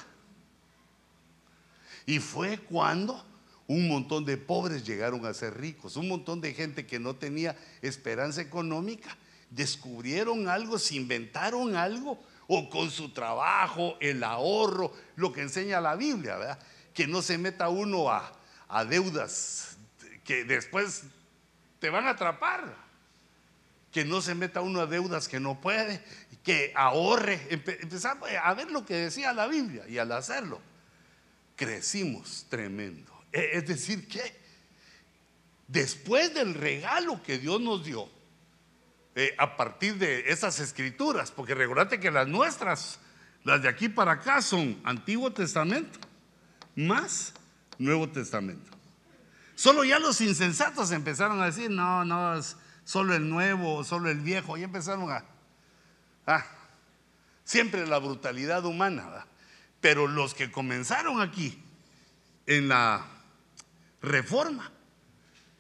[2.07, 3.36] Y fue cuando
[3.69, 7.57] un montón de pobres llegaron a ser ricos, un montón de gente que no tenía
[7.83, 9.17] esperanza económica,
[9.51, 15.97] descubrieron algo, se inventaron algo o con su trabajo, el ahorro, lo que enseña la
[15.97, 16.59] Biblia, ¿verdad?
[16.95, 18.33] Que no se meta uno a,
[18.85, 19.77] deudas
[20.25, 21.03] que después
[21.81, 22.87] te van a atrapar.
[23.91, 26.03] Que no se meta uno a deudas que no puede,
[26.45, 27.41] que ahorre.
[27.51, 30.61] Empezamos a ver lo que decía la Biblia y al hacerlo,
[31.57, 33.16] crecimos tremendo.
[33.37, 34.35] E, es decir, que
[35.69, 38.09] después del regalo que Dios nos dio,
[39.15, 42.99] eh, a partir de esas escrituras, porque recordate que las nuestras,
[43.45, 45.99] las de aquí para acá, son Antiguo Testamento
[46.77, 47.35] más
[47.79, 48.71] Nuevo Testamento.
[49.55, 54.21] Solo ya los insensatos empezaron a decir, no, no, es solo el nuevo, solo el
[54.21, 55.25] viejo, y empezaron a...
[56.27, 56.45] Ah,
[57.45, 59.27] siempre la brutalidad humana,
[59.81, 61.63] pero los que comenzaron aquí
[62.47, 63.16] en la
[64.03, 64.71] reforma,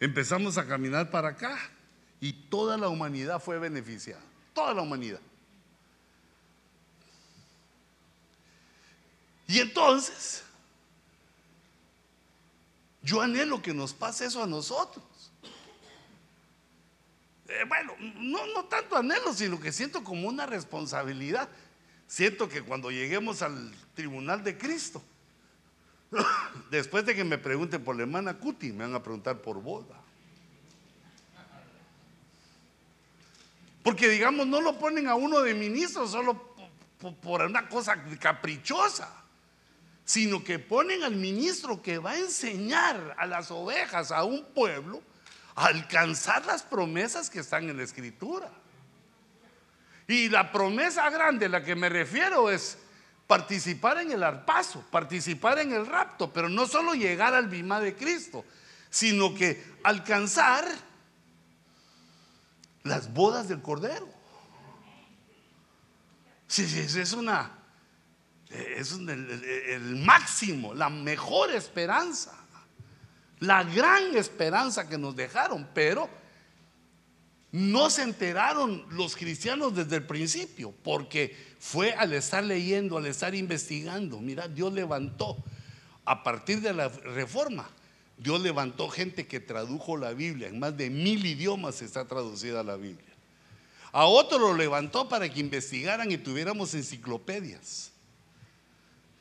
[0.00, 1.58] empezamos a caminar para acá
[2.20, 4.22] y toda la humanidad fue beneficiada.
[4.54, 5.20] Toda la humanidad.
[9.48, 10.42] Y entonces,
[13.06, 15.04] Yo anhelo que nos pase eso a nosotros.
[17.46, 21.48] Eh, bueno, no, no tanto anhelo, sino que siento como una responsabilidad.
[22.08, 25.00] Siento que cuando lleguemos al tribunal de Cristo,
[26.70, 30.00] después de que me pregunten por la hermana Cuti, me van a preguntar por boda.
[33.82, 36.56] Porque digamos, no lo ponen a uno de ministro solo
[37.22, 39.08] por una cosa caprichosa,
[40.04, 45.02] sino que ponen al ministro que va a enseñar a las ovejas, a un pueblo,
[45.54, 48.50] a alcanzar las promesas que están en la escritura.
[50.08, 52.78] Y la promesa grande a la que me refiero es
[53.26, 57.94] participar en el arpazo, participar en el rapto, pero no solo llegar al bima de
[57.94, 58.44] Cristo,
[58.90, 60.64] sino que alcanzar
[62.84, 64.08] las bodas del Cordero.
[66.46, 67.50] Sí, sí, es una,
[68.48, 72.32] es el máximo, la mejor esperanza,
[73.40, 76.08] la gran esperanza que nos dejaron, pero
[77.50, 83.34] no se enteraron los cristianos desde el principio, porque fue al estar leyendo, al estar
[83.34, 84.20] investigando.
[84.20, 85.36] Mira, Dios levantó,
[86.04, 87.68] a partir de la reforma,
[88.18, 90.48] Dios levantó gente que tradujo la Biblia.
[90.48, 93.04] En más de mil idiomas está traducida la Biblia.
[93.92, 97.92] A otro lo levantó para que investigaran y tuviéramos enciclopedias.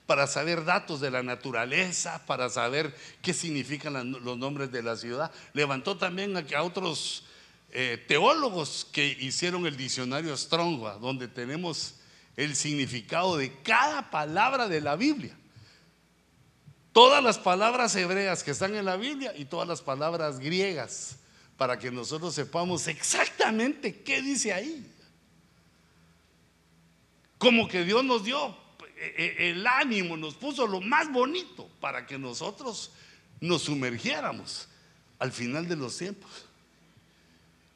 [0.06, 5.32] Para saber datos de la naturaleza, para saber qué significan los nombres de la ciudad.
[5.54, 7.24] Levantó también a otros
[7.72, 11.96] eh, teólogos que hicieron el diccionario Strongwa, donde tenemos
[12.38, 15.36] el significado de cada palabra de la Biblia.
[16.92, 21.18] Todas las palabras hebreas que están en la Biblia y todas las palabras griegas,
[21.58, 24.92] para que nosotros sepamos exactamente qué dice ahí.
[27.38, 28.50] Como que Dios nos dio
[28.98, 32.92] eh, eh, el ánimo, nos puso lo más bonito para que nosotros
[33.42, 34.68] nos sumergiéramos
[35.20, 36.46] al final de los tiempos.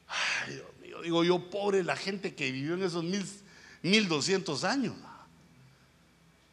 [0.08, 3.24] Ay, Dios mío, digo yo, pobre la gente que vivió en esos mil,
[3.82, 4.94] 1200 años.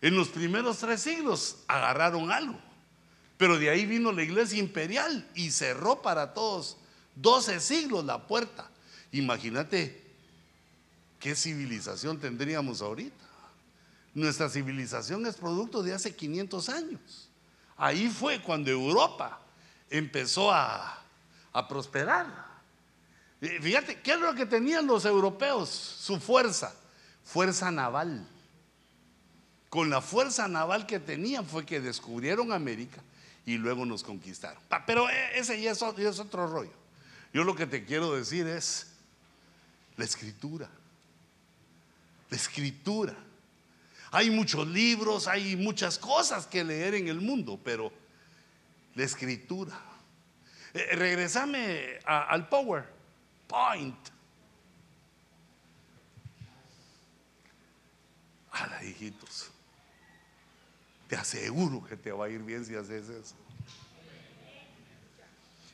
[0.01, 2.59] En los primeros tres siglos agarraron algo,
[3.37, 6.77] pero de ahí vino la iglesia imperial y cerró para todos
[7.15, 8.69] 12 siglos la puerta.
[9.11, 10.03] Imagínate
[11.19, 13.25] qué civilización tendríamos ahorita.
[14.13, 17.29] Nuestra civilización es producto de hace 500 años.
[17.75, 19.39] Ahí fue cuando Europa
[19.89, 21.01] empezó a,
[21.53, 22.47] a prosperar.
[23.39, 25.69] Fíjate, ¿qué es lo que tenían los europeos?
[25.69, 26.73] Su fuerza,
[27.27, 28.25] fuerza naval.
[29.69, 33.01] Con la fuerza naval que tenían fue que descubrieron América
[33.45, 34.61] y luego nos conquistaron.
[34.85, 36.71] Pero e, ese ya es otro rollo.
[37.33, 38.87] Yo lo que te quiero decir es
[39.97, 40.69] la escritura.
[42.29, 43.13] La escritura.
[44.11, 47.91] Hay muchos libros, hay muchas cosas que leer en el mundo, pero
[48.95, 49.77] la escritura.
[50.73, 52.85] Eh, regresame al Power
[58.57, 58.71] point.
[58.71, 59.49] la hijitos.
[61.07, 63.35] Te aseguro que te va a ir bien si haces eso.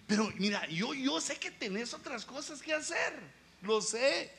[0.08, 3.20] Pero mira, yo, yo sé que tenés otras cosas que hacer.
[3.62, 4.32] Lo sé.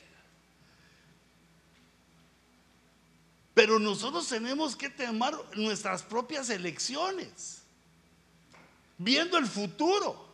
[3.53, 7.61] Pero nosotros tenemos que tomar nuestras propias elecciones.
[8.97, 10.24] Viendo el futuro.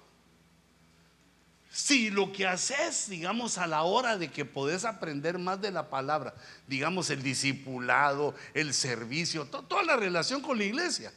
[1.71, 5.89] Si lo que haces, digamos, a la hora de que podés aprender más de la
[5.89, 6.36] palabra,
[6.67, 11.13] digamos, el discipulado, el servicio, toda la relación con la iglesia,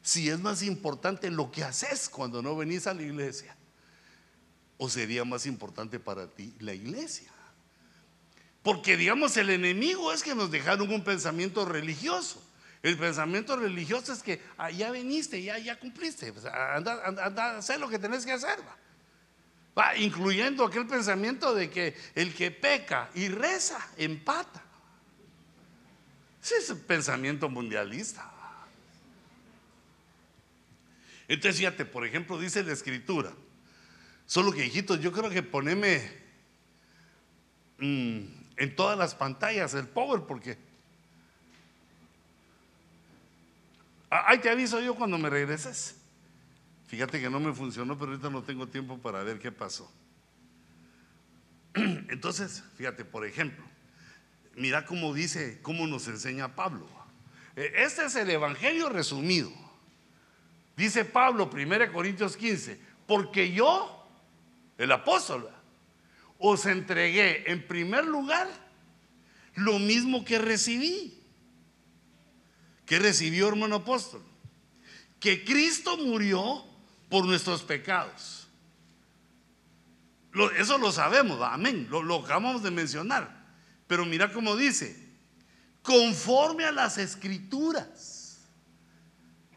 [0.00, 3.56] si es más importante lo que haces cuando no venís a la iglesia,
[4.78, 7.32] o sería más importante para ti la iglesia.
[8.62, 12.40] Porque, digamos, el enemigo es que nos dejaron un pensamiento religioso.
[12.84, 17.76] El pensamiento religioso es que ah, ya viniste, ya, ya cumpliste, pues, anda, anda, a
[17.78, 18.60] lo que tenés que hacer.
[18.60, 18.76] ¿va?
[19.96, 24.62] Incluyendo aquel pensamiento de que el que peca y reza empata.
[26.42, 28.30] Ese es un pensamiento mundialista.
[31.28, 33.32] Entonces, fíjate, por ejemplo, dice la escritura.
[34.26, 36.10] Solo que, hijitos, yo creo que poneme
[37.78, 38.20] mm,
[38.56, 40.58] en todas las pantallas el power, porque
[44.08, 45.99] ahí te aviso yo cuando me regreses.
[46.90, 49.88] Fíjate que no me funcionó, pero ahorita no tengo tiempo para ver qué pasó.
[51.74, 53.64] Entonces, fíjate, por ejemplo,
[54.56, 56.88] mira cómo dice, cómo nos enseña Pablo.
[57.54, 59.52] E, este es el Evangelio resumido.
[60.76, 64.04] Dice Pablo, 1 Corintios 15, porque yo,
[64.76, 65.48] el apóstol,
[66.40, 68.48] os entregué en primer lugar
[69.54, 71.22] lo mismo que recibí.
[72.84, 74.24] ¿Qué recibió hermano apóstol?
[75.20, 76.66] Que Cristo murió
[77.10, 78.48] por nuestros pecados.
[80.56, 83.40] eso lo sabemos, amén, lo, lo acabamos de mencionar.
[83.86, 84.96] Pero mira cómo dice,
[85.82, 88.18] conforme a las escrituras.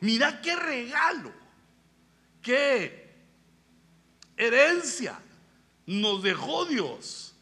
[0.02, 1.32] Mira qué regalo,
[2.42, 3.16] qué
[4.36, 5.18] herencia
[5.86, 7.36] nos dejó Dios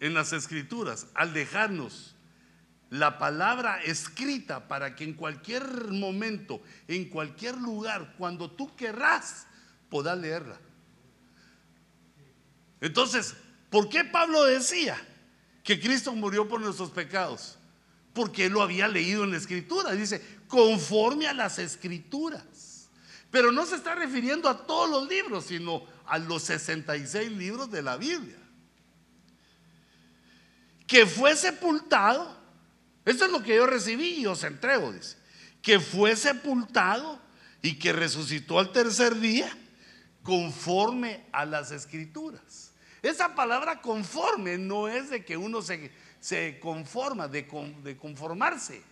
[0.00, 2.15] en las escrituras al dejarnos
[2.90, 9.46] la palabra escrita para que en cualquier momento, en cualquier lugar, cuando tú querrás,
[9.90, 10.58] puedas leerla.
[12.80, 13.34] Entonces,
[13.70, 14.96] ¿por qué Pablo decía
[15.64, 17.58] que Cristo murió por nuestros pecados?
[18.12, 19.92] Porque él lo había leído en la escritura.
[19.92, 22.88] Dice, conforme a las escrituras.
[23.30, 27.82] Pero no se está refiriendo a todos los libros, sino a los 66 libros de
[27.82, 28.38] la Biblia.
[30.86, 32.45] Que fue sepultado
[33.06, 35.16] esto es lo que yo recibí y os entrego, dice.
[35.62, 37.20] Que fue sepultado
[37.62, 39.48] y que resucitó al tercer día
[40.24, 42.72] conforme a las escrituras.
[43.02, 47.46] Esa palabra conforme no es de que uno se, se conforma, de,
[47.84, 48.82] de conformarse,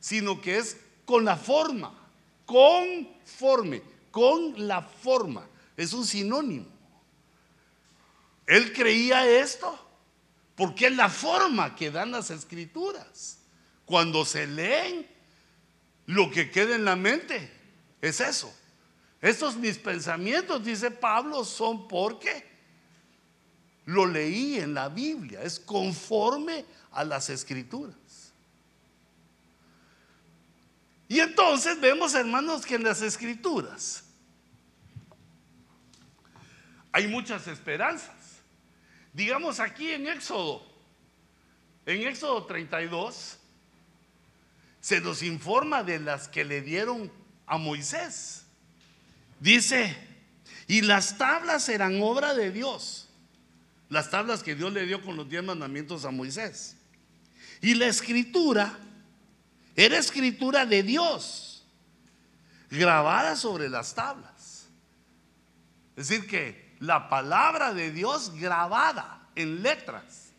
[0.00, 1.96] sino que es con la forma,
[2.44, 5.46] conforme, con la forma.
[5.76, 6.66] Es un sinónimo.
[8.48, 9.85] Él creía esto
[10.56, 13.38] porque es la forma que dan las escrituras.
[13.84, 15.06] Cuando se leen,
[16.06, 17.52] lo que queda en la mente
[18.00, 18.52] es eso.
[19.20, 22.44] Estos mis pensamientos, dice Pablo, son porque
[23.84, 28.32] lo leí en la Biblia, es conforme a las escrituras.
[31.08, 34.02] Y entonces vemos, hermanos, que en las escrituras
[36.90, 38.15] hay muchas esperanzas.
[39.16, 40.62] Digamos aquí en Éxodo,
[41.86, 43.38] en Éxodo 32,
[44.78, 47.10] se nos informa de las que le dieron
[47.46, 48.44] a Moisés.
[49.40, 49.96] Dice,
[50.66, 53.08] y las tablas eran obra de Dios.
[53.88, 56.76] Las tablas que Dios le dio con los diez mandamientos a Moisés.
[57.62, 58.78] Y la escritura
[59.76, 61.64] era escritura de Dios,
[62.70, 64.66] grabada sobre las tablas.
[65.96, 70.32] Es decir, que la palabra de Dios grabada en letras,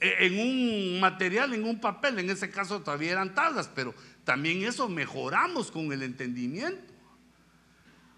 [0.00, 3.94] e, en un material, en un papel, en ese caso todavía eran tablas, pero
[4.24, 6.92] también eso mejoramos con el entendimiento.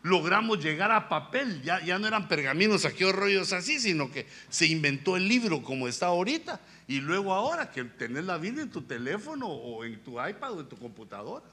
[0.02, 4.66] Logramos llegar a papel, ya, ya no eran pergaminos, aquellos rollos así, sino que se
[4.66, 6.60] inventó el libro como está ahorita.
[6.86, 10.60] Y luego ahora que tenés la Biblia en tu teléfono o en tu iPad o
[10.60, 11.46] en tu computadora.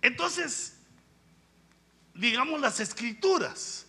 [0.00, 0.78] Entonces,
[2.14, 3.86] digamos, las escrituras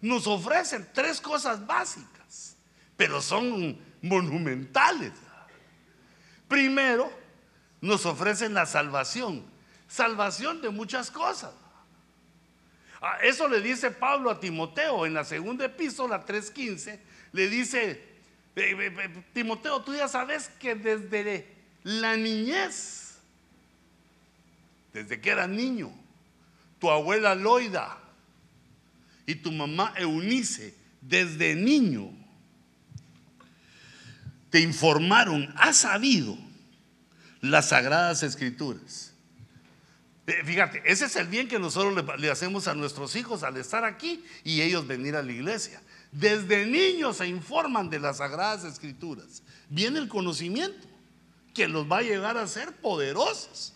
[0.00, 2.56] nos ofrecen tres cosas básicas,
[2.96, 5.12] pero son monumentales.
[6.48, 7.12] Primero,
[7.80, 9.44] nos ofrecen la salvación,
[9.88, 11.52] salvación de muchas cosas.
[13.00, 16.98] Ah, eso le dice Pablo a Timoteo en la segunda epístola 3.15,
[17.32, 18.04] le dice,
[19.32, 21.46] Timoteo, tú ya sabes que desde
[21.82, 23.18] la niñez,
[24.92, 25.90] desde que era niño,
[26.80, 27.98] tu abuela Loida
[29.26, 32.10] y tu mamá Eunice desde niño
[34.50, 36.36] te informaron, has sabido
[37.40, 39.12] las sagradas escrituras.
[40.26, 43.84] Eh, fíjate, ese es el bien que nosotros le, hacemos a nuestros hijos al estar
[43.84, 45.80] aquí y ellos venir a la iglesia.
[46.12, 49.42] Desde niños se informan de las sagradas escrituras.
[49.68, 50.88] Viene el conocimiento
[51.54, 53.74] que los va a llegar a ser poderosos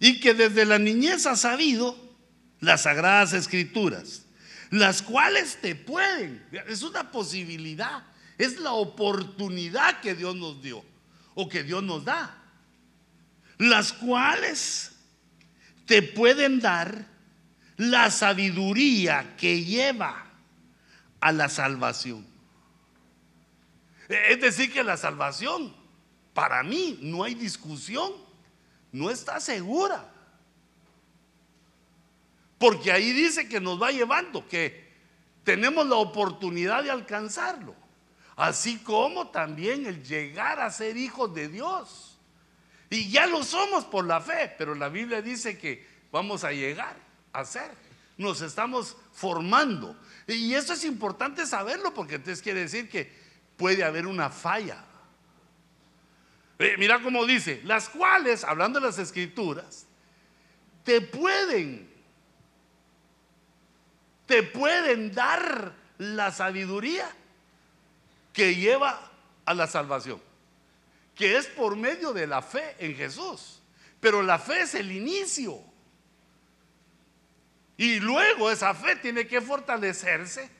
[0.00, 1.94] y que desde la niñez ha sabido
[2.58, 4.24] las sagradas escrituras,
[4.70, 8.02] las cuales te pueden, es una posibilidad,
[8.38, 10.82] es la oportunidad que Dios nos dio
[11.34, 12.34] o que Dios nos da,
[13.58, 14.92] las cuales
[15.84, 17.06] te pueden dar
[17.76, 20.26] la sabiduría que lleva
[21.20, 22.26] a la salvación.
[24.08, 25.74] Es decir, que la salvación,
[26.32, 28.29] para mí, no hay discusión
[28.92, 30.08] no está segura.
[32.58, 34.90] Porque ahí dice que nos va llevando, que
[35.44, 37.74] tenemos la oportunidad de alcanzarlo.
[38.36, 42.18] Así como también el llegar a ser hijos de Dios.
[42.90, 46.96] Y ya lo somos por la fe, pero la Biblia dice que vamos a llegar
[47.32, 47.70] a ser.
[48.18, 49.96] Nos estamos formando.
[50.26, 53.10] Y eso es importante saberlo porque entonces quiere decir que
[53.56, 54.84] puede haber una falla
[56.60, 59.86] eh, mira cómo dice, las cuales, hablando de las escrituras,
[60.84, 61.90] te pueden,
[64.26, 67.10] te pueden dar la sabiduría
[68.32, 69.10] que lleva
[69.46, 70.20] a la salvación,
[71.14, 73.62] que es por medio de la fe en Jesús.
[73.98, 75.62] Pero la fe es el inicio.
[77.78, 80.50] Y luego esa fe tiene que fortalecerse,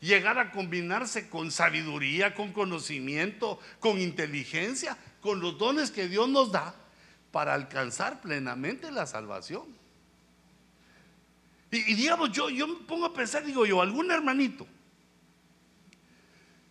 [0.00, 6.50] llegar a combinarse con sabiduría, con conocimiento, con inteligencia, con los dones que Dios nos
[6.52, 6.74] da
[7.30, 9.64] para alcanzar plenamente la salvación.
[11.70, 14.66] Y, digamos, yo, yo me pongo a pensar, digo yo, algún hermanito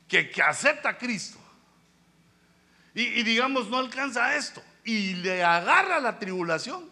[0.07, 1.39] que, que acepta a Cristo
[2.93, 6.89] y, y digamos no alcanza esto y le agarra la tribulación.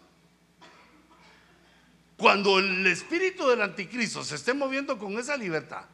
[2.16, 5.84] Cuando el espíritu del anticristo se esté moviendo con esa libertad,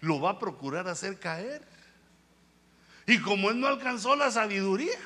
[0.00, 1.62] lo va a procurar hacer caer.
[3.06, 4.98] Y como él no alcanzó la sabiduría,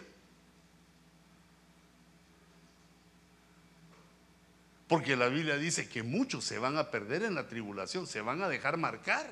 [4.88, 8.43] porque la Biblia dice que muchos se van a perder en la tribulación, se van
[8.43, 9.26] a dejar marcar.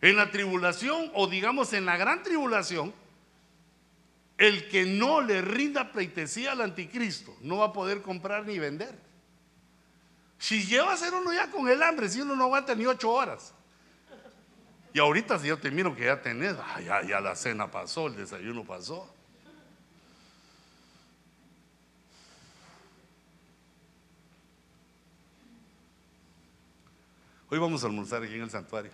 [0.00, 2.94] En la tribulación, o digamos en la gran tribulación,
[4.38, 8.96] el que no le rinda pleitesía al anticristo no va a poder comprar ni vender.
[10.38, 13.10] Si lleva a ser uno ya con el hambre, si uno no aguanta ni ocho
[13.10, 13.54] horas.
[14.96, 18.06] Y ahorita si yo te miro que ya tenés, ah, ya, ya la cena pasó,
[18.06, 19.14] el desayuno pasó.
[27.50, 28.90] Hoy vamos a almorzar aquí en el santuario.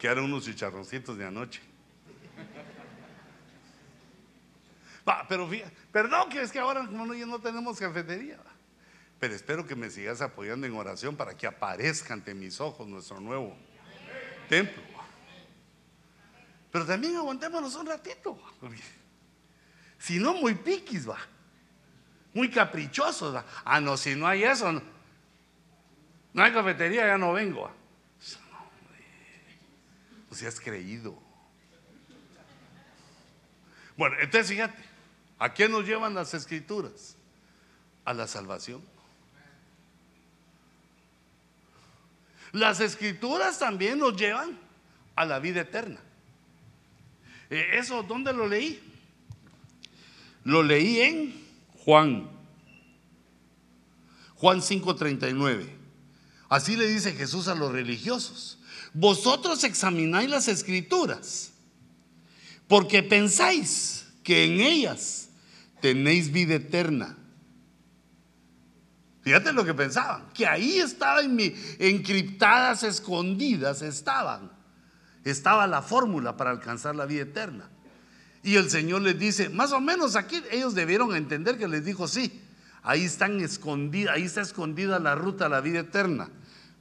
[0.00, 1.60] Quedaron unos chicharroncitos de anoche.
[5.28, 8.40] pero fíjate, perdón que es que ahora no, no tenemos cafetería.
[9.20, 13.20] Pero espero que me sigas apoyando en oración para que aparezca ante mis ojos nuestro
[13.20, 13.56] nuevo
[14.48, 14.82] templo.
[16.70, 18.38] Pero también aguantémonos un ratito.
[19.98, 21.18] Si no, muy piquis, va.
[22.32, 23.34] Muy caprichosos.
[23.34, 23.44] Va.
[23.64, 27.70] Ah, no, si no hay eso, no, hay cafetería, ya no vengo.
[30.28, 31.16] No seas creído.
[33.96, 34.94] Bueno, entonces fíjate.
[35.38, 37.16] ¿A qué nos llevan las escrituras?
[38.04, 38.82] A la salvación.
[42.54, 44.56] Las escrituras también nos llevan
[45.16, 45.98] a la vida eterna.
[47.50, 48.80] Eh, ¿Eso dónde lo leí?
[50.44, 51.44] Lo leí en
[51.84, 52.30] Juan.
[54.36, 55.68] Juan 5:39.
[56.48, 58.60] Así le dice Jesús a los religiosos.
[58.92, 61.54] Vosotros examináis las escrituras
[62.68, 65.28] porque pensáis que en ellas
[65.80, 67.18] tenéis vida eterna.
[69.24, 71.38] Fíjate lo que pensaban, que ahí estaban
[71.78, 74.52] encriptadas, escondidas, estaban.
[75.24, 77.70] Estaba la fórmula para alcanzar la vida eterna.
[78.42, 82.06] Y el Señor les dice, más o menos aquí ellos debieron entender que les dijo,
[82.06, 82.42] sí,
[82.82, 86.28] ahí están escondidas, ahí está escondida la ruta a la vida eterna.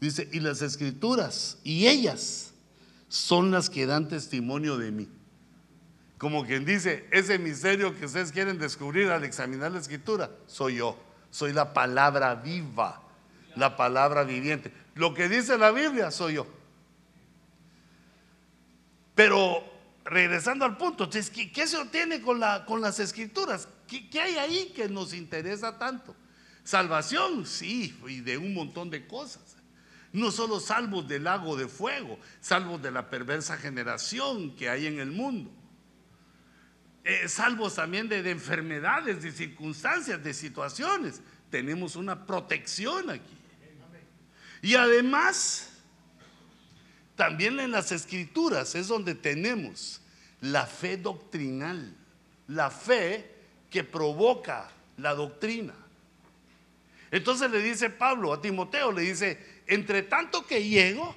[0.01, 2.51] Dice, y las escrituras, y ellas
[3.07, 5.07] son las que dan testimonio de mí.
[6.17, 11.12] Como quien dice, ese misterio que ustedes quieren descubrir al examinar la escritura, soy yo.
[11.33, 13.01] Soy la palabra viva,
[13.55, 14.71] la palabra viviente.
[14.93, 16.47] Lo que dice la Biblia, soy yo.
[19.15, 19.63] Pero
[20.05, 23.67] regresando al punto, ¿qué, se obtiene con, la, con las escrituras?
[23.87, 26.15] ¿Qué, ¿Qué hay ahí que nos interesa tanto?
[26.63, 29.55] Salvación, sí, y de un montón de cosas.
[30.11, 34.99] No solo salvos del lago de fuego, salvos de la perversa generación que hay en
[34.99, 35.49] el mundo
[37.03, 41.21] eh, salvos también de, enfermedades, de circunstancias, de situaciones.
[41.49, 43.37] Tenemos una protección aquí.
[44.61, 45.69] Y además,
[47.15, 50.01] también en las escrituras es donde tenemos
[50.39, 51.93] la fe doctrinal,
[52.47, 53.29] la fe
[53.69, 55.73] que provoca la doctrina.
[57.11, 61.13] Entonces le dice Pablo a Timoteo, le dice, entre tanto que llego,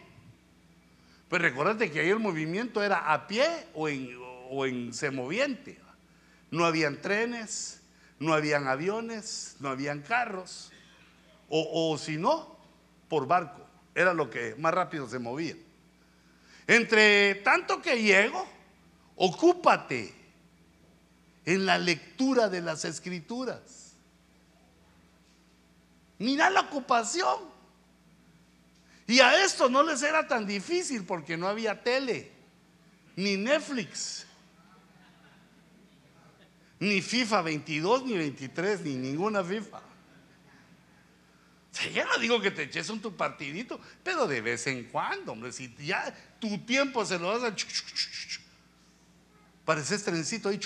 [1.28, 5.78] pues recuérdate que ahí el movimiento era a pie o en, o en semoviente.
[6.50, 7.80] No habían trenes,
[8.18, 10.70] no habían aviones, no habían carros,
[11.48, 12.56] o, o si no,
[13.08, 13.66] por barco.
[13.94, 15.56] Era lo que más rápido se movía.
[16.66, 18.46] Entre tanto que llego,
[19.16, 20.14] ocúpate
[21.44, 23.92] en la lectura de las escrituras.
[26.18, 27.56] Mira la ocupación.
[29.06, 32.32] Y a esto no les era tan difícil porque no había tele,
[33.14, 34.25] ni Netflix,
[36.78, 39.80] ni FIFA 22, ni 23, ni ninguna FIFA.
[41.94, 45.52] ya no digo que te eches un tu partidito, pero de vez en cuando, hombre,
[45.52, 47.56] si ya tu tiempo se lo das a...
[49.64, 50.60] Pareces trencito ahí.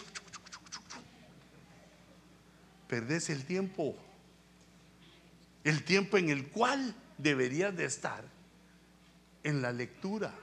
[2.86, 3.96] Perdés el tiempo.
[5.62, 8.24] El tiempo en el cual deberías de estar
[9.42, 10.34] en la lectura.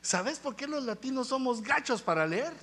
[0.00, 2.54] ¿Sabes por qué los latinos somos gachos para leer?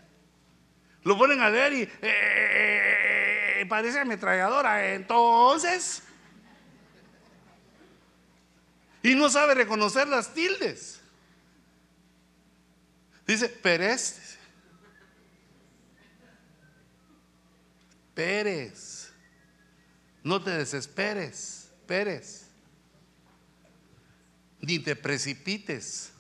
[1.04, 4.94] Lo ponen a leer y eh, eh, eh, parece ametralladora.
[4.94, 6.04] Entonces,
[9.02, 11.02] y no sabe reconocer las tildes.
[13.28, 14.38] Dice, Pérez.
[18.14, 19.12] Pérez.
[20.24, 22.48] No te desesperes, Pérez.
[24.62, 26.12] Ni te precipites.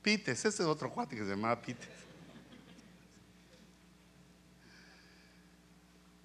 [0.00, 2.01] Pites, ese es otro cuate que se llama Pites.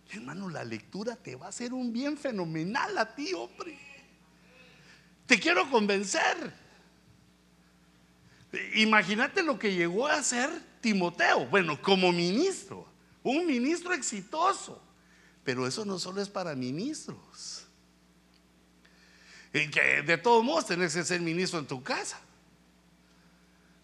[0.10, 3.78] Hermano, la lectura te va a hacer un bien fenomenal a ti, hombre.
[5.26, 6.54] Te quiero convencer.
[8.76, 10.50] Imagínate lo que llegó a ser
[10.80, 11.46] Timoteo.
[11.48, 12.88] Bueno, como ministro,
[13.24, 14.82] un ministro exitoso.
[15.44, 17.66] Pero eso no solo es para ministros.
[19.52, 22.20] Que de todos modos tenés que ser ministro en tu casa.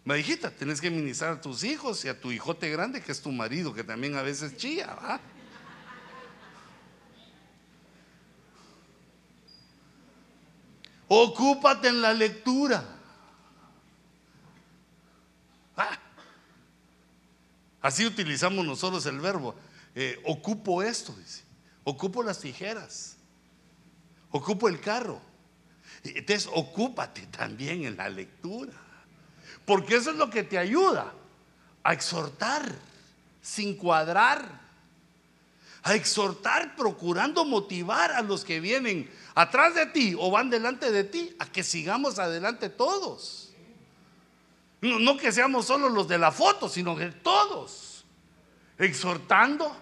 [0.06, 3.22] Me dijiste, tenés que ministrar a tus hijos y a tu hijote grande, que es
[3.22, 5.22] tu marido, que también a veces chilla, ¿va?
[11.16, 12.84] Ocúpate en la lectura.
[15.78, 16.00] Ah.
[17.84, 19.54] Así utilizamos nosotros el verbo.
[19.94, 21.44] Eh, ocupo esto, dice.
[21.84, 23.18] Ocupo las tijeras.
[24.32, 25.22] Ocupo el carro.
[26.04, 28.74] Entonces, ocúpate también en la lectura.
[29.68, 31.14] Porque eso es lo que te ayuda
[31.84, 32.74] a exhortar,
[33.40, 34.63] sin cuadrar.
[35.84, 41.04] A exhortar procurando motivar a los que vienen atrás de ti o van delante de
[41.04, 43.54] ti a que sigamos adelante todos.
[44.82, 48.04] No, que seamos solo los de la foto, sino que todos.
[48.78, 49.74] Exhortando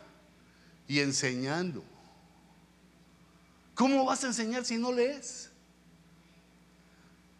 [0.87, 1.83] y enseñando.
[3.73, 5.49] ¿Cómo vas a enseñar si no lees?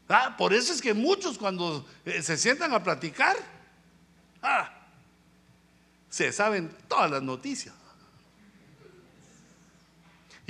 [0.09, 3.37] Ah, por eso es que muchos cuando eh, se sientan a platicar,
[4.41, 4.69] ah,
[6.09, 7.75] se saben todas las noticias.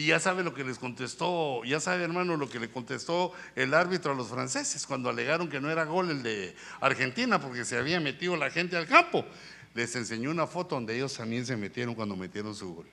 [0.01, 3.71] Y ya sabe lo que les contestó, ya sabe hermano lo que le contestó el
[3.75, 7.77] árbitro a los franceses cuando alegaron que no era gol el de Argentina porque se
[7.77, 9.23] había metido la gente al campo.
[9.75, 12.87] Les enseñó una foto donde ellos también se metieron cuando metieron su gol.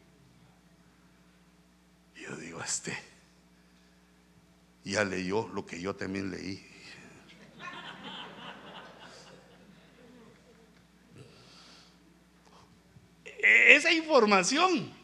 [2.14, 2.94] Y yo digo, este,
[4.84, 6.62] ya leyó lo que yo también leí.
[13.24, 14.97] E-, esa información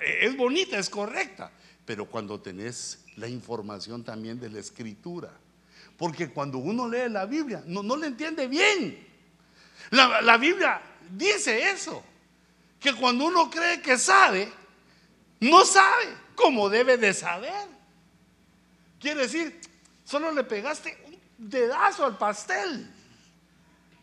[0.00, 1.50] es bonita, es correcta,
[1.84, 5.30] pero cuando tenés la información también de la escritura,
[5.96, 9.06] porque cuando uno lee la Biblia, no, no le entiende bien.
[9.90, 12.02] La, la Biblia dice eso,
[12.78, 14.50] que cuando uno cree que sabe,
[15.40, 17.68] no sabe como debe de saber.
[18.98, 19.60] Quiere decir,
[20.04, 22.90] solo le pegaste un dedazo al pastel.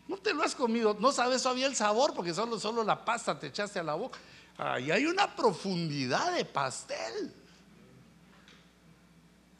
[0.06, 3.38] No te lo has comido, no sabes todavía el sabor porque solo, solo la pasta
[3.38, 4.18] te echaste a la boca.
[4.58, 7.32] Ahí hay una profundidad de pastel.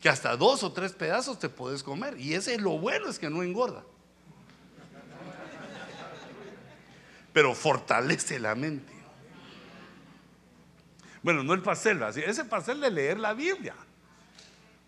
[0.00, 2.18] Que hasta dos o tres pedazos te puedes comer.
[2.18, 3.84] Y ese lo bueno es que no engorda.
[7.32, 8.92] Pero fortalece la mente.
[11.22, 13.74] Bueno, no el pastel, ese pastel de leer la Biblia.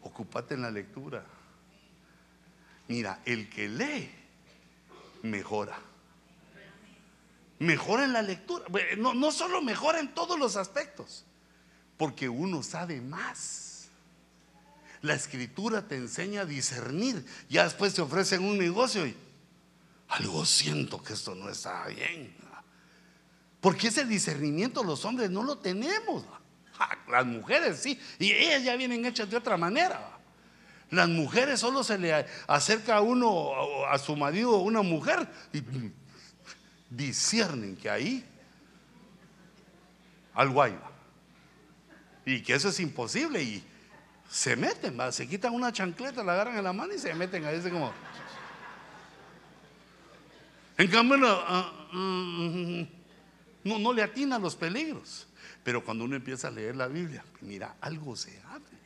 [0.02, 1.24] Ocúpate en la lectura.
[2.88, 4.10] Mira, el que lee
[5.22, 5.89] mejora
[7.60, 8.64] mejora en la lectura.
[8.98, 11.24] No, no solo mejora en todos los aspectos,
[11.96, 13.88] porque uno sabe más.
[15.02, 17.24] La escritura te enseña a discernir.
[17.48, 19.16] Ya después te ofrecen un negocio y
[20.08, 22.34] algo siento que esto no está bien.
[23.60, 26.24] Porque ese discernimiento los hombres no lo tenemos.
[27.08, 27.98] Las mujeres sí.
[28.18, 30.18] Y ellas ya vienen hechas de otra manera.
[30.90, 33.52] Las mujeres solo se le acerca a uno,
[33.86, 35.62] a su marido, una mujer, y
[36.90, 38.24] disciernen que ahí
[40.34, 40.78] algo hay.
[42.26, 43.64] Y que eso es imposible y
[44.28, 47.52] se meten, se quitan una chancleta, la agarran en la mano y se meten a
[47.52, 47.92] ese como...
[50.76, 52.82] En cambio, ah, mm,
[53.64, 55.26] no, no le atina los peligros.
[55.62, 58.80] Pero cuando uno empieza a leer la Biblia, mira, algo se abre.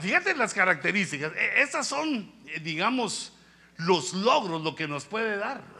[0.00, 1.32] Fíjate las características.
[1.34, 3.32] E, estas son, eh, digamos,
[3.78, 5.79] los logros, lo que nos puede dar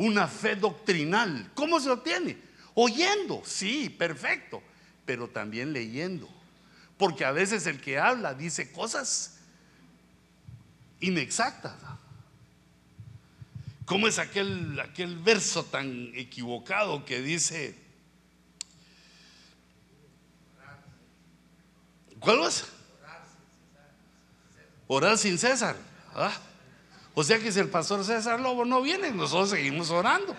[0.00, 1.50] una fe doctrinal.
[1.54, 2.38] ¿Cómo se obtiene?
[2.72, 4.62] Oyendo, sí, perfecto,
[5.04, 6.26] pero también leyendo.
[6.96, 9.40] Porque a veces el que habla dice cosas
[11.00, 11.74] inexactas.
[13.84, 17.74] ¿Cómo es aquel, aquel verso tan equivocado que dice,
[22.20, 22.64] ¿cuál es?
[24.86, 25.76] Orar sin César.
[26.14, 26.32] ¿Ah?
[27.14, 30.34] O sea que si el pastor César Lobo no viene, nosotros seguimos orando.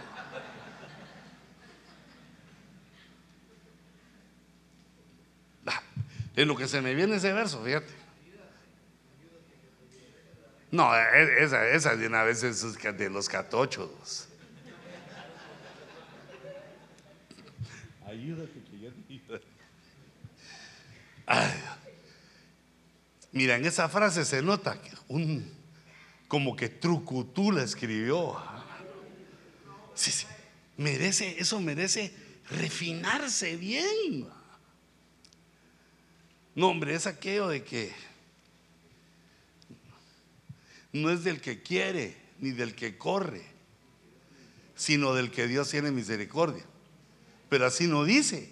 [5.66, 5.82] Ah,
[6.36, 7.94] en lo que se me viene ese verso, fíjate.
[10.72, 14.30] No, e, esa, esa de una vez es de los catochos.
[18.06, 19.42] Ayúdate que yo te
[23.34, 25.61] Mira, en esa frase se nota que un
[26.32, 28.38] como que Trucutú la escribió.
[29.94, 30.26] Sí, sí.
[30.78, 32.14] Merece, eso merece
[32.50, 34.30] refinarse bien.
[36.56, 37.92] No, hombre, es aquello de que
[40.94, 43.44] no es del que quiere ni del que corre,
[44.74, 46.64] sino del que Dios tiene misericordia.
[47.50, 48.50] Pero así no dice,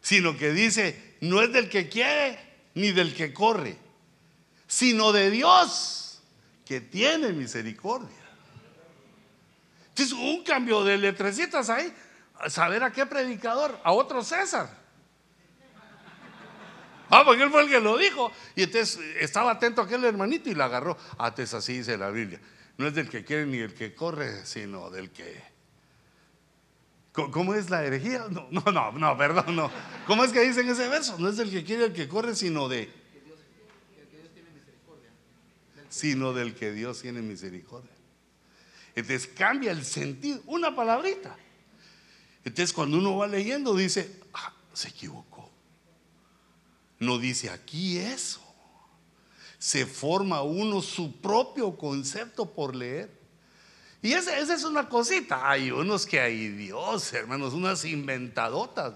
[0.00, 2.38] sino que dice, no es del que quiere
[2.74, 3.81] ni del que corre,
[4.72, 6.22] sino de Dios
[6.64, 8.08] que tiene misericordia.
[9.90, 11.92] Entonces, un cambio de letrecitas ahí,
[12.46, 14.74] saber a qué predicador, a otro César.
[17.10, 18.32] Ah, porque él fue el que lo dijo.
[18.56, 20.96] Y entonces estaba atento aquel hermanito y la agarró.
[21.18, 22.40] Ah, entonces así dice la Biblia.
[22.78, 25.44] No es del que quiere ni el que corre, sino del que.
[27.12, 28.24] ¿Cómo es la herejía?
[28.30, 29.70] No, no, no, perdón, no.
[30.06, 31.18] ¿Cómo es que dicen ese verso?
[31.18, 33.01] No es del que quiere el que corre, sino de.
[35.92, 37.90] Sino del que Dios tiene misericordia.
[38.94, 41.36] Entonces cambia el sentido, una palabrita.
[42.44, 45.42] Entonces cuando uno va leyendo dice, ah, se equivocó
[47.02, 48.40] no dice aquí eso.
[49.58, 53.10] Se forma uno su propio concepto por leer.
[54.00, 55.50] Y esa, es una cosita.
[55.50, 58.94] Hay unos que hay Dios, hermanos, unas inventadotas.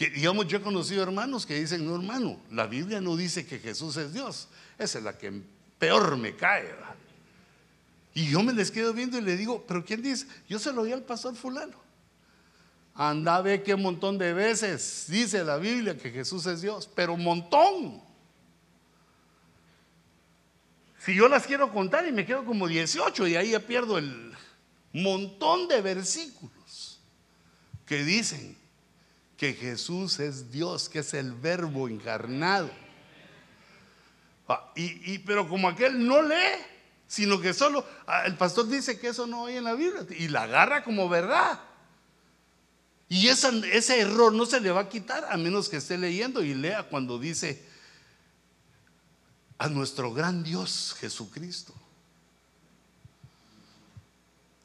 [0.00, 3.58] Que, digamos, yo he conocido hermanos que dicen, no hermano, la Biblia no dice que
[3.58, 4.48] Jesús es Dios.
[4.78, 5.42] Esa es la que
[5.78, 6.74] peor me cae.
[8.14, 10.26] Y yo me les quedo viendo y le digo, pero ¿quién dice?
[10.48, 11.76] Yo se lo oí al pastor fulano.
[12.94, 17.12] Anda, ve que un montón de veces dice la Biblia que Jesús es Dios, pero
[17.12, 18.02] un montón.
[21.04, 24.32] Si yo las quiero contar y me quedo como 18 y ahí ya pierdo el
[24.94, 27.02] montón de versículos
[27.84, 28.59] que dicen
[29.40, 32.70] que Jesús es Dios, que es el verbo encarnado.
[34.46, 36.60] Ah, y, pero como aquel no lee,
[37.06, 40.28] sino que solo ah, el pastor dice que eso no hay en la Biblia y
[40.28, 41.58] la agarra como verdad.
[43.08, 46.52] Y ese error no se le va a quitar a menos que esté leyendo y
[46.52, 47.66] lea cuando dice
[49.56, 51.72] a nuestro gran Dios Jesucristo.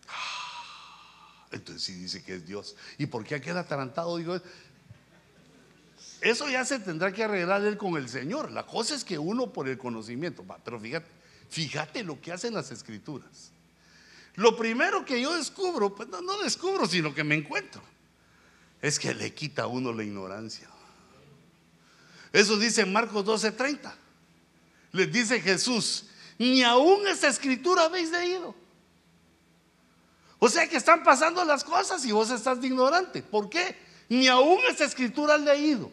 [0.10, 2.76] Ah, entonces sí dice que es Dios.
[2.98, 4.42] ¿Y por qué aquel atarantado digo?
[6.26, 8.50] Eso ya se tendrá que arreglar él con el Señor.
[8.50, 11.06] La cosa es que uno por el conocimiento, pero fíjate,
[11.52, 13.52] fíjate lo que hacen las escrituras.
[14.34, 17.80] Lo primero que yo descubro, pues no, descubro, sino que me encuentro
[18.82, 20.68] es que le quita a uno la ignorancia.
[22.34, 23.94] Eso dice Marcos 12:30.
[24.94, 26.06] Les dice Jesús,
[26.40, 28.56] ni aún esta escritura habéis leído.
[30.40, 33.22] O sea que están pasando las cosas y vos estás de ignorante.
[33.22, 33.78] ¿Por qué?
[34.10, 35.92] Ni aún esta escritura has leído.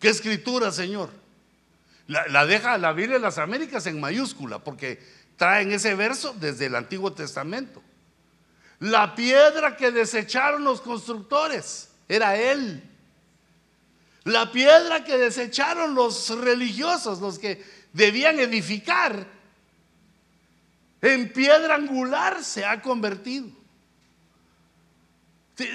[0.00, 1.10] ¿Qué escritura, Señor?
[2.06, 4.98] La, deja la Biblia de las Américas en mayúscula porque
[5.36, 7.82] traen ese verso desde el Antiguo Testamento.
[8.80, 12.82] La piedra que desecharon los constructores era Él.
[14.24, 19.26] La piedra que desecharon los religiosos, los que debían edificar,
[21.02, 23.48] en piedra angular se ha convertido.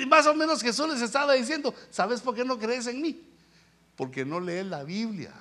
[0.08, 3.35] Más o menos Jesús les estaba diciendo, ¿sabes por qué no crees en mí?
[3.96, 5.32] Porque no lees la Biblia.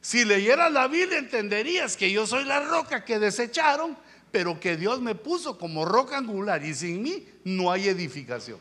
[0.00, 3.96] Si leyeras la Biblia entenderías que yo soy la roca que desecharon
[4.32, 8.58] pero que Dios me puso como roca angular y sin mí no hay edificación.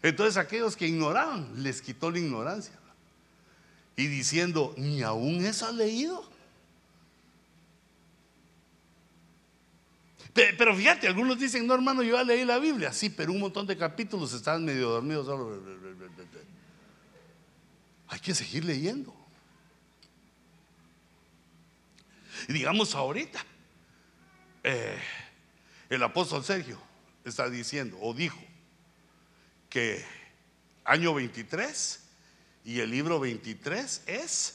[0.00, 2.72] Entonces aquellos que ignoraban, les quitó la ignorancia.
[3.96, 6.24] Y diciendo, ni aún eso has leído.
[10.32, 12.92] Pero fíjate, algunos dicen, no hermano, yo ya leí la Biblia.
[12.92, 15.28] Sí, pero un montón de capítulos están medio dormidos.
[18.08, 19.14] Hay que seguir leyendo.
[22.48, 23.44] Y digamos ahorita,
[24.62, 24.98] eh,
[25.90, 26.80] el apóstol Sergio
[27.24, 28.38] está diciendo o dijo
[29.68, 30.04] que
[30.84, 32.04] año 23
[32.64, 34.54] y el libro 23 es...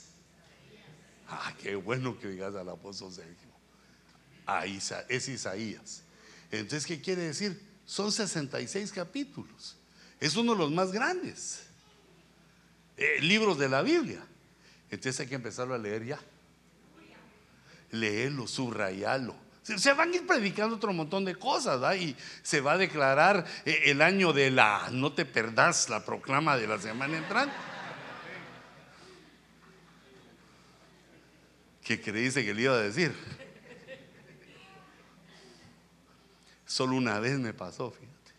[1.28, 3.53] Ah, qué bueno que digas al apóstol Sergio.
[4.46, 4.80] Ahí
[5.10, 6.04] es Isaías.
[6.52, 7.60] Entonces, ¿qué quiere decir?
[7.86, 9.78] Son 66 capítulos.
[10.20, 11.64] Es uno de los más grandes
[12.98, 14.24] eh, libros de la Biblia.
[14.90, 16.20] Entonces hay que empezarlo a leer ya.
[17.92, 21.96] Leerlo, subrayarlo, Se van a ir predicando otro montón de cosas.
[21.98, 26.58] Y se va a declarar eh, el año de la, no te perdás la proclama
[26.58, 27.56] de la semana entrante.
[31.84, 33.14] ¿Qué creíste que le iba a decir?
[36.74, 38.32] Solo una vez me pasó, fíjate.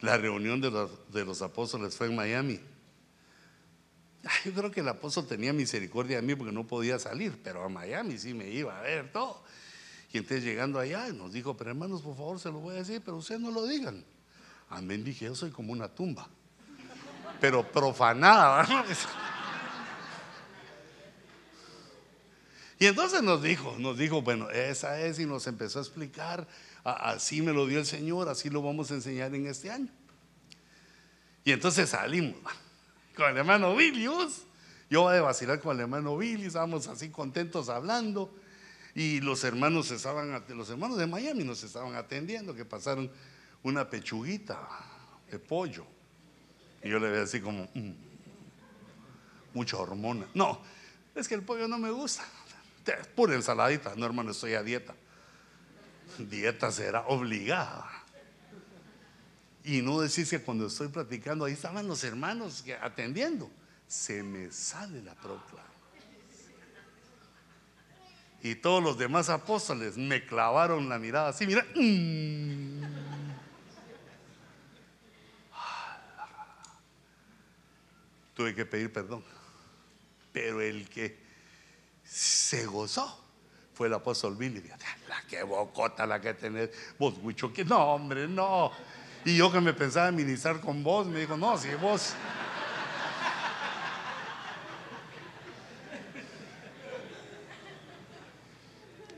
[0.00, 0.70] La reunión de
[1.26, 2.58] los, apóstoles fue en Miami.
[4.46, 7.68] Yo creo que el apóstol tenía misericordia de mí porque no podía salir, pero a
[7.68, 9.42] Miami sí me iba a ver todo.
[10.10, 13.02] Y entonces llegando allá nos dijo, pero hermanos, por favor, se lo voy a decir,
[13.04, 14.02] pero ustedes no lo digan.
[14.70, 16.26] Amén, dije, yo soy como una tumba,
[17.42, 18.62] pero profanada.
[18.66, 18.86] ¿verdad?
[22.78, 26.46] Y entonces nos dijo, nos dijo, bueno, esa es y nos empezó a explicar,
[26.84, 29.88] así me lo dio el Señor, así lo vamos a enseñar en este año.
[31.44, 32.40] Y entonces salimos
[33.16, 34.42] con el hermano Vilius.
[34.90, 38.32] Yo voy a vacilar con el hermano Billy, estábamos así contentos hablando.
[38.94, 43.10] Y los hermanos estaban, los hermanos de Miami nos estaban atendiendo, que pasaron
[43.62, 44.58] una pechuguita
[45.30, 45.86] de pollo.
[46.82, 47.92] Y yo le veía así como, mm,
[49.54, 50.26] mucha hormona.
[50.34, 50.60] No,
[51.14, 52.24] es que el pollo no me gusta.
[53.14, 53.94] Pura ensaladita.
[53.96, 54.94] No, hermano, estoy a dieta.
[56.18, 57.90] Dieta será obligada.
[59.64, 63.50] Y no decís que cuando estoy platicando, ahí estaban los hermanos atendiendo.
[63.88, 65.64] Se me sale la proclama.
[68.42, 71.66] Y todos los demás apóstoles me clavaron la mirada así, mira.
[78.34, 79.24] Tuve que pedir perdón.
[80.32, 81.25] Pero el que
[82.06, 83.26] se gozó
[83.76, 84.62] fue el apóstol Billy.
[85.06, 86.70] La que bocota la que tenés.
[86.98, 88.72] Vos, mucho que no, hombre, no.
[89.26, 92.14] Y yo que me pensaba ministrar con vos, me dijo, no, si vos.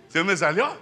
[0.09, 0.77] Se me salió.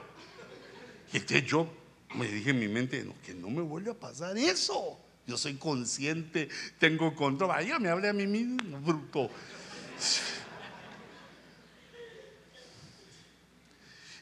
[1.12, 1.68] Y entonces yo
[2.14, 4.98] me dije en mi mente, no, que no me vuelva a pasar eso.
[5.26, 6.48] Yo soy consciente,
[6.78, 7.48] tengo control.
[7.48, 9.28] Vaya, me hablé a mí mismo, bruto.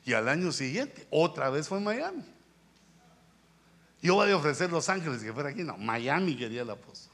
[0.04, 2.24] Y al año siguiente, otra vez fue Miami.
[4.02, 5.62] Yo voy a ofrecer Los Ángeles que fuera aquí.
[5.62, 7.12] No, Miami quería el apóstol.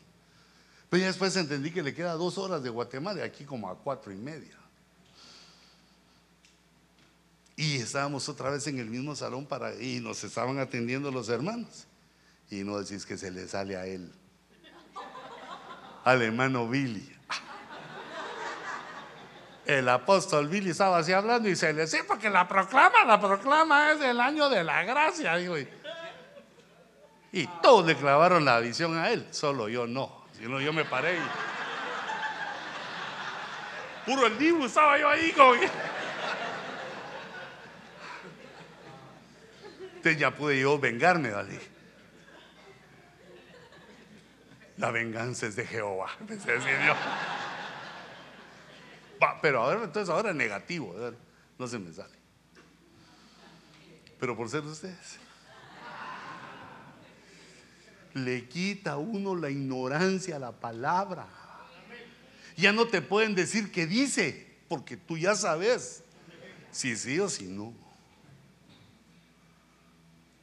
[0.89, 4.13] Pero ya después entendí que le queda dos horas de Guatemala, aquí como a cuatro
[4.13, 4.57] y media.
[7.55, 11.87] Y estábamos otra vez en el mismo salón para, y nos estaban atendiendo los hermanos.
[12.51, 14.11] Y no decís que se le sale a él,
[16.03, 17.09] al hermano Billy.
[19.67, 23.93] El apóstol Billy estaba así hablando y se le dice, porque la proclama, la proclama
[23.93, 25.37] es el año de la gracia.
[25.37, 25.57] Digo,
[27.33, 30.25] y todos le clavaron la visión a él, solo yo no.
[30.37, 31.21] Si no, yo me paré y.
[34.07, 35.55] Puro el dibu estaba yo ahí como
[39.97, 41.61] Entonces ya pude yo vengarme, ¿vale?
[44.79, 46.09] La venganza es de Jehová.
[49.43, 50.95] pero ahora, entonces ahora negativo,
[51.59, 52.15] no se me sale.
[54.19, 55.19] Pero por ser ustedes
[58.15, 61.27] le quita uno la ignorancia a la palabra.
[62.57, 66.03] Ya no te pueden decir qué dice, porque tú ya sabes
[66.71, 67.73] si sí o si no.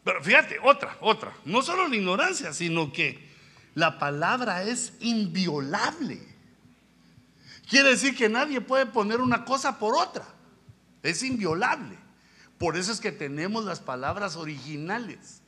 [0.03, 1.35] Pero fíjate, otra, otra.
[1.45, 3.27] No solo la ignorancia, sino que
[3.75, 6.19] la palabra es inviolable.
[7.69, 10.25] Quiere decir que nadie puede poner una cosa por otra.
[11.03, 11.97] Es inviolable.
[12.57, 15.41] Por eso es que tenemos las palabras originales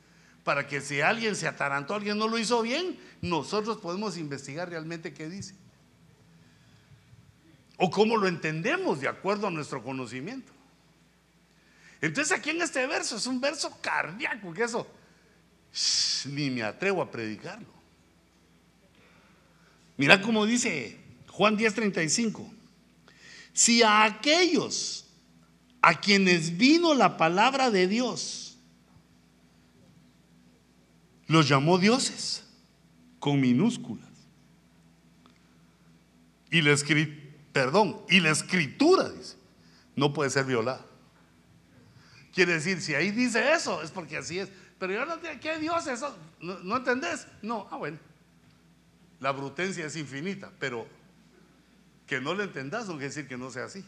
[0.44, 5.12] para que si alguien se atarantó, alguien no lo hizo bien, nosotros podemos investigar realmente
[5.12, 5.54] qué dice.
[7.76, 10.52] O cómo lo entendemos de acuerdo a nuestro conocimiento.
[12.00, 14.86] Entonces aquí en este verso es un verso cardíaco, que eso
[16.26, 17.68] ni me atrevo a predicarlo.
[19.96, 20.99] Mira cómo dice
[21.40, 22.52] Juan 10:35.
[23.54, 25.06] Si a aquellos
[25.80, 28.58] a quienes vino la palabra de Dios,
[31.28, 32.44] los llamó dioses
[33.18, 34.06] con minúsculas.
[36.50, 37.18] Y la escritura,
[37.54, 39.36] perdón, y la escritura dice,
[39.96, 40.84] no puede ser violada.
[42.34, 44.50] Quiere decir, si ahí dice eso, es porque así es.
[44.78, 46.14] Pero yo no sé ¿qué Dios eso?
[46.38, 47.26] ¿No, ¿No entendés?
[47.40, 47.98] No, ah, bueno.
[49.20, 50.99] La brutencia es infinita, pero
[52.10, 53.84] que no lo entendas no quiere decir que no sea así.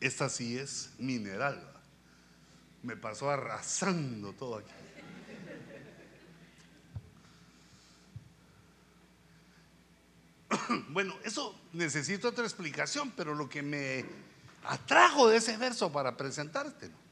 [0.00, 1.68] Esta sí es mineral.
[2.84, 4.70] Me pasó arrasando todo aquí.
[10.90, 14.04] bueno, eso necesita otra explicación, pero lo que me
[14.64, 17.04] atrajo de ese verso para presentártelo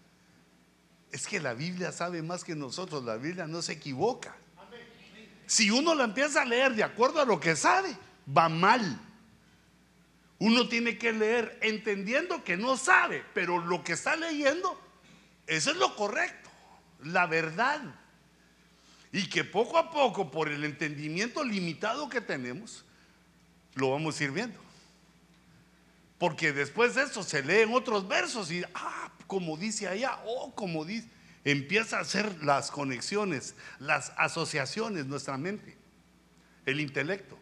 [1.12, 4.34] es que la Biblia sabe más que nosotros, la Biblia no se equivoca.
[5.46, 7.94] Si uno la empieza a leer de acuerdo a lo que sabe,
[8.26, 8.98] va mal.
[10.38, 14.80] Uno tiene que leer entendiendo que no sabe, pero lo que está leyendo,
[15.46, 16.50] eso es lo correcto,
[17.04, 17.82] la verdad.
[19.12, 22.86] Y que poco a poco, por el entendimiento limitado que tenemos,
[23.74, 24.58] lo vamos a ir viendo.
[26.22, 30.84] Porque después de eso se leen otros versos y, ah, como dice allá, oh, como
[30.84, 31.08] dice,
[31.42, 35.76] empieza a hacer las conexiones, las asociaciones, nuestra mente,
[36.64, 37.36] el intelecto.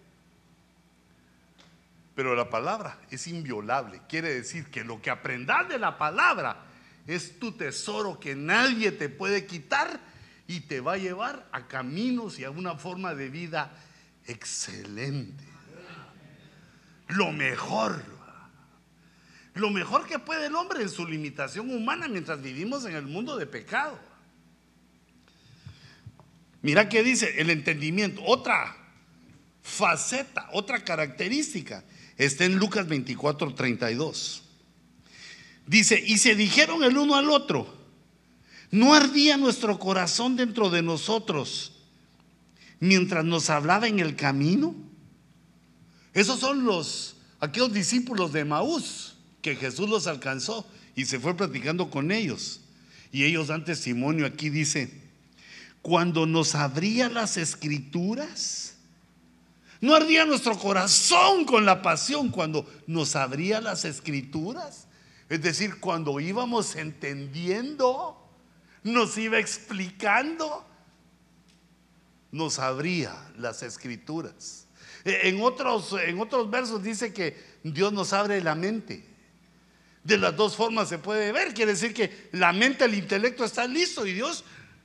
[2.15, 4.01] Pero la palabra es inviolable.
[4.09, 6.65] Quiere decir que lo que aprendas de la palabra
[7.07, 10.01] es tu tesoro que nadie te puede quitar
[10.47, 13.73] y te va a llevar a caminos y a una forma de vida
[14.25, 15.45] excelente.
[17.09, 18.20] Lo mejor.
[19.55, 23.37] Lo mejor que puede el hombre en su limitación humana mientras vivimos en el mundo
[23.37, 23.99] de pecado.
[26.63, 28.23] Mira qué dice el entendimiento.
[28.25, 28.77] Otra
[29.63, 31.85] faceta, otra característica
[32.17, 34.43] está en Lucas 24, 32.
[35.67, 37.77] Dice, y se dijeron el uno al otro,
[38.71, 41.73] ¿no ardía nuestro corazón dentro de nosotros
[42.79, 44.75] mientras nos hablaba en el camino?
[46.13, 51.91] Esos son los, aquellos discípulos de Maús que Jesús los alcanzó y se fue platicando
[51.91, 52.61] con ellos.
[53.13, 54.93] Y ellos dan testimonio aquí, dice,
[55.83, 58.77] cuando nos abría las escrituras,
[59.81, 64.87] no ardía nuestro corazón con la pasión cuando nos abría las escrituras.
[65.29, 68.17] Es decir, cuando íbamos entendiendo,
[68.83, 70.67] nos iba explicando,
[72.31, 74.67] nos abría las escrituras.
[75.05, 79.10] E, en otros, en otros versos dice que Dios nos abre la mente.
[80.03, 81.53] De las dos formas se puede ver.
[81.53, 84.45] Quiere decir que la mente, el intelecto está listo y Dios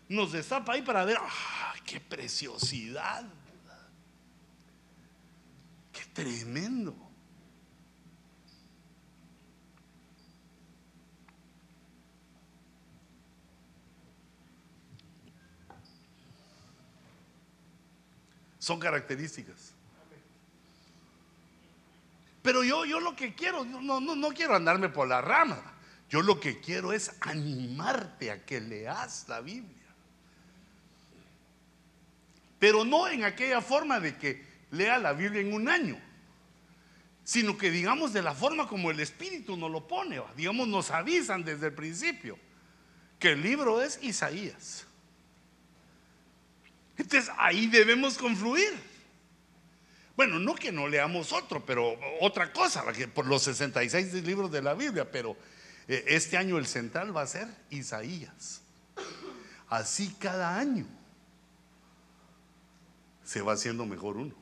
[0.10, 3.26] nos destapa ahí para ver, ¡ah, qué preciosidad!
[5.92, 6.96] ¡Qué tremendo!
[18.60, 19.75] Son características.
[22.46, 25.60] Pero yo, yo lo que quiero, no, no, no quiero andarme por la rama.
[26.12, 29.84] Yo lo que quiero es animarte a que leas la Biblia.
[32.60, 36.00] Pero no en aquella forma de que lea la Biblia en un año,
[37.24, 41.44] sino que digamos de la forma como el Espíritu nos lo pone, digamos nos avisan
[41.44, 42.38] desde el principio
[43.18, 44.86] que el libro es Isaías.
[46.96, 48.95] Entonces ahí debemos confluir.
[50.16, 54.74] Bueno, no que no leamos otro, pero otra cosa, por los 66 libros de la
[54.74, 55.36] Biblia, pero
[55.88, 58.62] eh, este año el central va a ser Isaías.
[59.68, 60.86] Así cada año
[63.26, 64.34] se va haciendo mejor uno.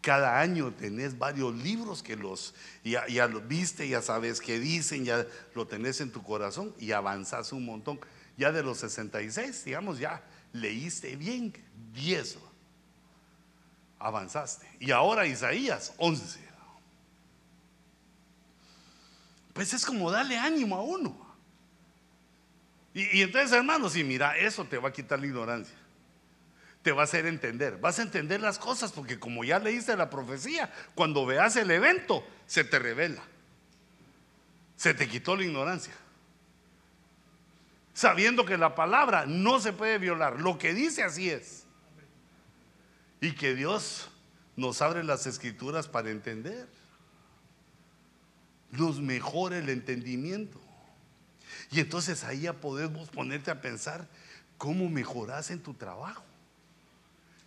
[0.00, 5.04] Cada año tenés varios libros que los ya, ya los viste, ya sabes qué dicen,
[5.04, 8.00] ya lo tenés en tu corazón y avanzás un montón.
[8.36, 11.52] Ya de los 66, digamos, ya leíste bien
[11.92, 12.38] 10
[13.98, 14.68] avanzaste.
[14.80, 16.48] Y ahora Isaías 11.
[19.52, 21.26] Pues es como darle ánimo a uno.
[22.94, 25.76] Y, entonces, hermanos, y mira, eso te va a quitar la ignorancia.
[26.82, 27.78] Te va a hacer entender.
[27.78, 32.26] Vas a entender las cosas porque como ya leíste la profecía, cuando veas el evento,
[32.46, 33.22] se te revela.
[34.76, 35.92] Se te quitó la ignorancia.
[37.94, 40.40] Sabiendo que la palabra no se puede violar.
[40.40, 41.67] Lo que dice así es.
[43.20, 44.08] Y que Dios
[44.56, 46.68] nos abre las escrituras para entender.
[48.70, 50.60] Nos mejora el entendimiento.
[51.70, 54.08] Y entonces ahí ya podemos ponerte a pensar
[54.56, 56.24] cómo mejoras en tu trabajo.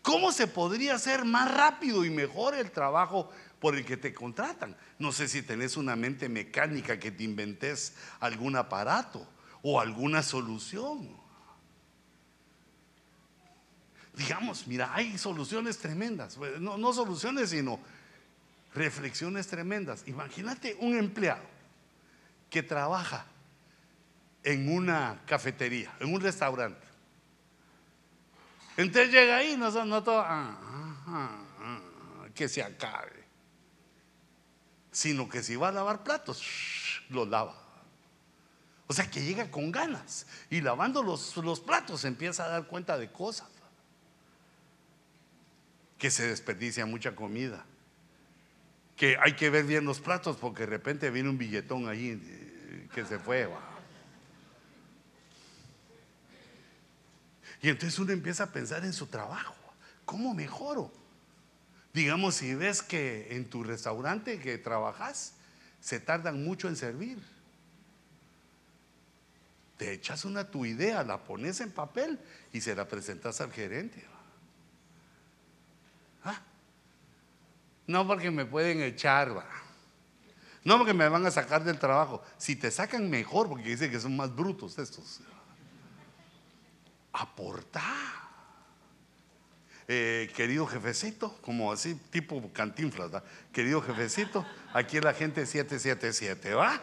[0.01, 4.75] ¿Cómo se podría hacer más rápido y mejor el trabajo por el que te contratan?
[4.97, 9.27] No sé si tenés una mente mecánica que te inventes algún aparato
[9.61, 11.20] o alguna solución
[14.21, 17.79] digamos, mira, hay soluciones tremendas, pues, no, no soluciones, sino
[18.73, 20.03] reflexiones tremendas.
[20.07, 21.43] Imagínate un empleado
[22.49, 23.25] que trabaja
[24.43, 26.85] en una cafetería, en un restaurante.
[28.77, 30.57] Entonces llega ahí, no, no todo, ah,
[31.07, 33.21] ah, ah, que se acabe.
[34.91, 36.43] Sino que si va a lavar platos,
[37.09, 37.55] lo lava.
[38.87, 42.97] O sea que llega con ganas y lavando los, los platos empieza a dar cuenta
[42.97, 43.47] de cosas
[46.01, 47.63] que se desperdicia mucha comida
[49.01, 52.87] que hay que ver bien los platos porque de repente viene un billetón ahí eh,
[52.93, 53.49] que se fue.
[57.63, 59.55] Y entonces uno empieza a pensar en su trabajo.
[60.05, 60.91] ¿Cómo mejoro?
[61.93, 65.33] Digamos, si ves que en tu restaurante que trabajas
[65.79, 67.17] se tardan mucho en servir,
[69.77, 72.19] te echas una tu idea, la pones en papel
[72.53, 74.10] y se la presentas al gerente.
[77.91, 79.45] No porque me pueden echar, va.
[80.63, 82.23] No porque me van a sacar del trabajo.
[82.37, 85.19] Si te sacan mejor, porque dicen que son más brutos estos.
[87.11, 88.21] Aportar.
[89.89, 93.11] Eh, querido jefecito, como así, tipo cantinflas,
[93.51, 96.79] querido jefecito, aquí es la gente 777, ¿va?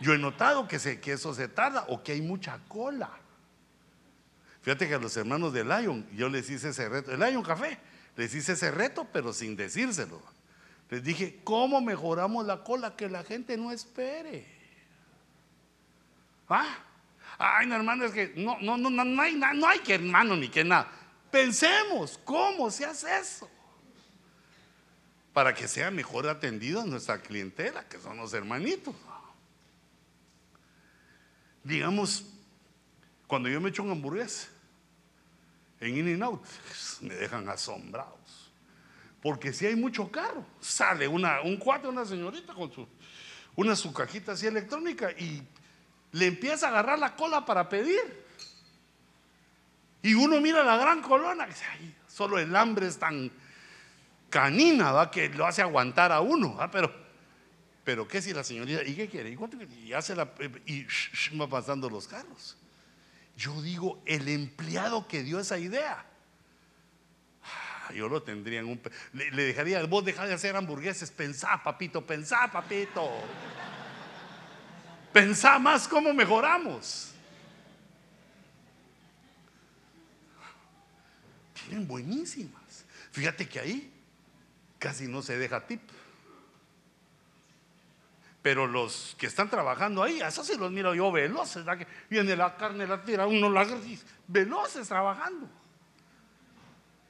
[0.00, 3.10] Yo he notado que, se, que eso se tarda o que hay mucha cola.
[4.62, 7.76] Fíjate que a los hermanos de Lion, yo les hice ese reto, el Lion Café,
[8.16, 10.22] les hice ese reto, pero sin decírselo.
[10.90, 12.96] Les dije, ¿cómo mejoramos la cola?
[12.96, 14.46] Que la gente no espere.
[16.48, 16.78] ¿Ah?
[17.38, 20.48] Ay, no, hermano, es que no, no, no, no, hay, no hay que hermano ni
[20.48, 20.90] que nada.
[21.30, 23.50] Pensemos, ¿cómo se hace eso?
[25.32, 28.94] Para que sea mejor atendida nuestra clientela, que son los hermanitos.
[31.64, 32.24] Digamos,
[33.26, 34.53] cuando yo me echo un hamburguesa
[35.84, 36.42] en In and Out,
[37.00, 38.52] me dejan asombrados.
[39.22, 42.86] Porque si hay mucho carro, sale una, un cuate, una señorita con su,
[43.56, 45.42] una su cajita así electrónica y
[46.12, 48.24] le empieza a agarrar la cola para pedir.
[50.02, 51.48] Y uno mira la gran colona,
[52.06, 53.30] solo el hambre es tan
[54.28, 55.10] canina, ¿va?
[55.10, 56.58] que lo hace aguantar a uno.
[56.70, 56.92] Pero,
[57.82, 59.30] pero ¿qué si la señorita, ¿y qué quiere?
[59.30, 60.28] ¿Y, hace la,
[60.66, 60.86] y
[61.40, 62.58] va pasando los carros.
[63.36, 66.04] Yo digo, el empleado que dio esa idea,
[67.42, 68.80] ah, yo lo tendría en un...
[69.12, 73.10] Le, dejaría, vos dejar de hacer hamburgueses, pensá, papito, pensá, papito.
[75.12, 77.12] Pensá más cómo mejoramos.
[81.54, 82.84] Tienen buenísimas.
[83.10, 83.92] Fíjate que ahí
[84.78, 85.80] casi no se deja tip.
[88.44, 92.58] Pero los que están trabajando ahí, eso sí los miro yo veloces, que viene la
[92.58, 93.66] carne, la tira, uno la
[94.28, 95.48] veloces trabajando.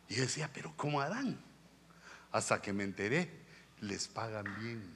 [0.09, 1.37] Y decía, pero ¿cómo harán?
[2.30, 3.28] Hasta que me enteré,
[3.80, 4.95] les pagan bien.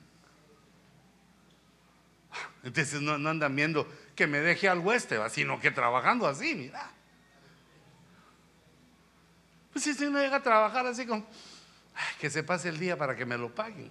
[2.63, 6.89] Entonces no, andan viendo que me deje al oeste, sino que trabajando así, mira.
[9.73, 11.27] Pues si uno llega a trabajar así como,
[12.21, 13.91] que se pase el día para que me lo paguen.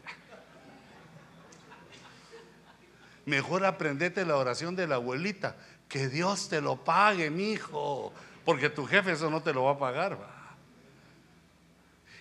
[3.28, 5.58] Mejor aprendete la oración de la abuelita.
[5.90, 8.14] Que Dios te lo pague, mi hijo.
[8.46, 10.18] Porque tu jefe eso no te lo va a pagar.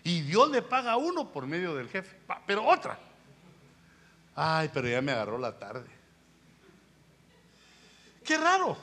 [0.03, 2.17] Y Dios le paga a uno por medio del jefe.
[2.45, 2.99] Pero otra.
[4.35, 5.87] Ay, pero ya me agarró la tarde.
[8.25, 8.77] Qué raro.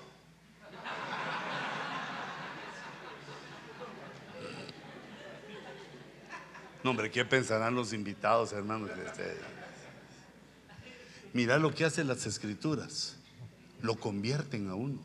[6.85, 8.91] No, hombre, ¿qué pensarán los invitados, hermanos?
[8.91, 9.37] Este,
[11.33, 13.17] mira lo que hacen las escrituras.
[13.81, 14.99] Lo convierten a uno.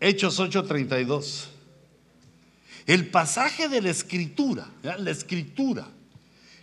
[0.00, 1.48] Hechos 8:32.
[2.86, 5.86] El pasaje de la escritura, la escritura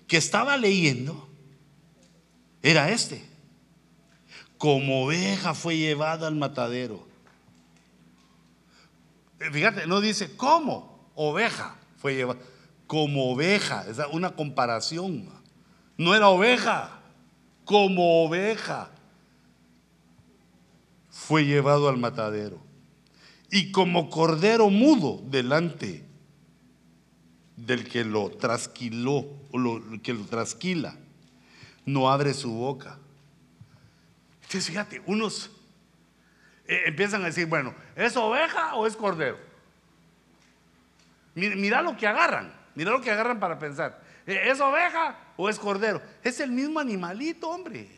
[0.08, 1.30] que estaba leyendo,
[2.64, 3.24] era este.
[4.58, 7.08] Como oveja fue llevada al matadero.
[9.52, 11.12] Fíjate, no dice, ¿cómo?
[11.14, 12.40] Oveja fue llevada
[12.88, 15.30] como oveja, es una comparación.
[15.98, 16.92] No era oveja,
[17.66, 18.90] como oveja
[21.10, 22.62] fue llevado al matadero.
[23.50, 26.06] Y como cordero mudo delante
[27.56, 30.96] del que lo trasquiló, o lo, que lo trasquila,
[31.86, 32.98] no abre su boca.
[34.44, 35.50] Entonces, fíjate, unos
[36.68, 39.38] eh, empiezan a decir, bueno, ¿es oveja o es cordero?
[41.36, 44.02] Mira, lo que agarran, mira lo que agarran para pensar.
[44.28, 46.02] ¿E-, ¿Es oveja o es cordero?
[46.22, 47.90] Es el mismo animalito, hombre.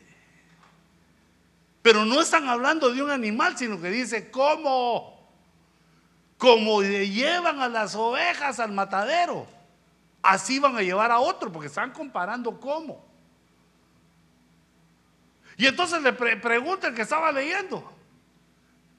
[1.81, 5.27] Pero no están hablando de un animal, sino que dice, ¿cómo?
[6.37, 9.47] Como llevan a las ovejas al matadero,
[10.21, 13.05] así van a llevar a otro, porque están comparando cómo.
[15.57, 17.91] Y entonces le pregunta el que estaba leyendo,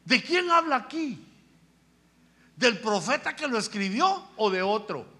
[0.05, 1.27] ¿de quién habla aquí?
[2.57, 5.20] ¿Del profeta que lo escribió o de otro?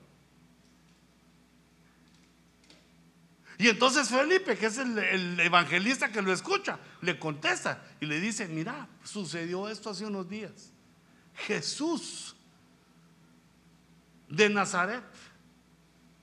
[3.61, 8.49] Y entonces Felipe, que es el, evangelista que lo escucha, le contesta y le dice,
[8.49, 10.73] mira, sucedió esto hace unos días.
[11.35, 12.35] Jesús
[14.31, 15.05] de Nazaret,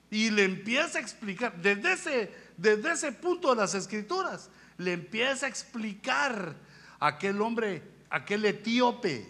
[0.10, 4.50] Y le empieza a explicar, desde ese, desde ese punto de las escrituras,
[4.80, 6.56] le empieza a explicar
[7.00, 9.30] a aquel hombre, aquel etíope,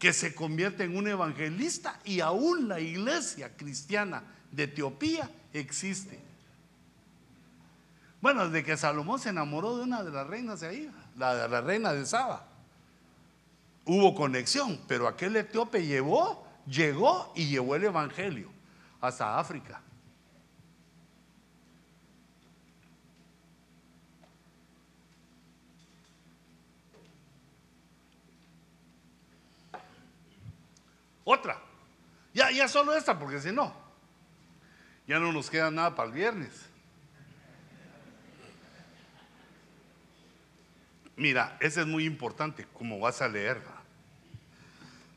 [0.00, 6.18] que se convierte en un evangelista y aún la iglesia cristiana de Etiopía existe.
[8.20, 11.60] Bueno, desde que Salomón se enamoró de una de las reinas de ahí, la, la
[11.60, 12.46] reina de Saba,
[13.84, 18.48] hubo conexión, pero aquel etíope llevó, llegó y llevó el evangelio
[19.00, 19.80] hasta África.
[31.24, 31.58] Otra.
[32.34, 33.81] Ya, ya solo esta, porque si no,
[35.12, 36.48] ya no nos queda nada para el viernes.
[41.16, 43.60] Mira, ese es muy importante, como vas a leer.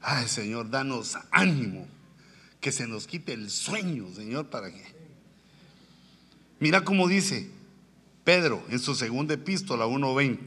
[0.02, 1.88] Ay, Señor, danos ánimo,
[2.60, 4.84] que se nos quite el sueño, Señor, para que...
[6.60, 7.50] Mira cómo dice
[8.26, 10.40] Pedro en su segunda epístola 1.20.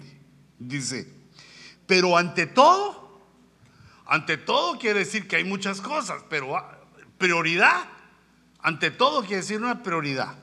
[0.59, 1.11] Dice,
[1.87, 3.23] pero ante todo,
[4.05, 6.55] ante todo quiere decir que hay muchas cosas, pero
[7.17, 7.89] prioridad,
[8.61, 10.35] ante todo quiere decir una prioridad.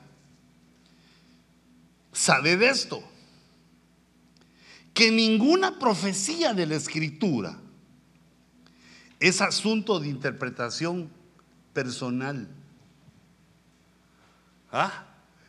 [2.12, 3.02] Sabe de esto,
[4.94, 7.58] que ninguna profecía de la escritura
[9.20, 11.10] es asunto de interpretación
[11.72, 12.48] personal.
[14.72, 15.04] ¿Ah?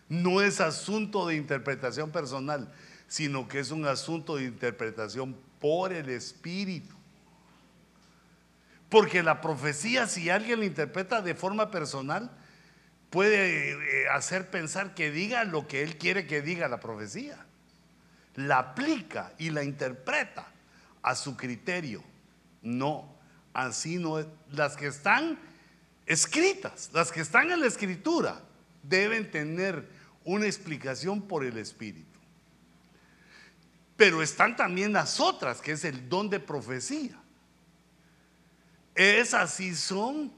[0.10, 2.72] No es asunto de interpretación personal,
[3.08, 6.96] sino que es un asunto de interpretación por el Espíritu.
[8.90, 12.32] Porque la profecía, si alguien la interpreta de forma personal,
[13.10, 17.46] puede eh, hacer pensar que diga lo que él quiere que diga la profecía.
[18.36, 20.48] La aplica y la interpreta
[21.02, 22.04] a su criterio.
[22.62, 23.16] No,
[23.54, 24.28] así no es.
[24.52, 25.40] Las que están
[26.06, 28.42] escritas, las que están en la escritura,
[28.84, 29.88] deben tener
[30.24, 32.20] una explicación por el Espíritu.
[33.96, 37.20] Pero están también las otras, que es el don de profecía
[38.98, 40.32] esas sí son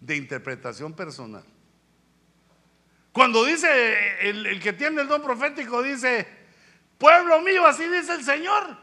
[0.00, 1.44] de interpretación personal.
[3.16, 6.28] Cuando dice el, que tiene el don profético, dice,
[6.98, 8.76] pueblo mío, así dice el Señor.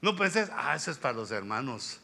[0.00, 2.00] No penses, ah, eso es para los hermanos.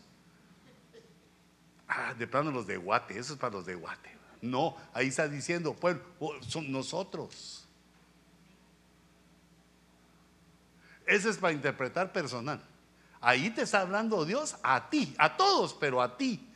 [1.88, 4.14] Ah, de plano los de Guate, eso es para los de Guate.
[4.42, 7.66] No, ahí está diciendo, pueblo, oh, son nosotros.
[11.06, 12.62] Ese es para interpretar personal.
[13.18, 16.52] Ahí te está hablando Dios a ti, a todos, pero a ti.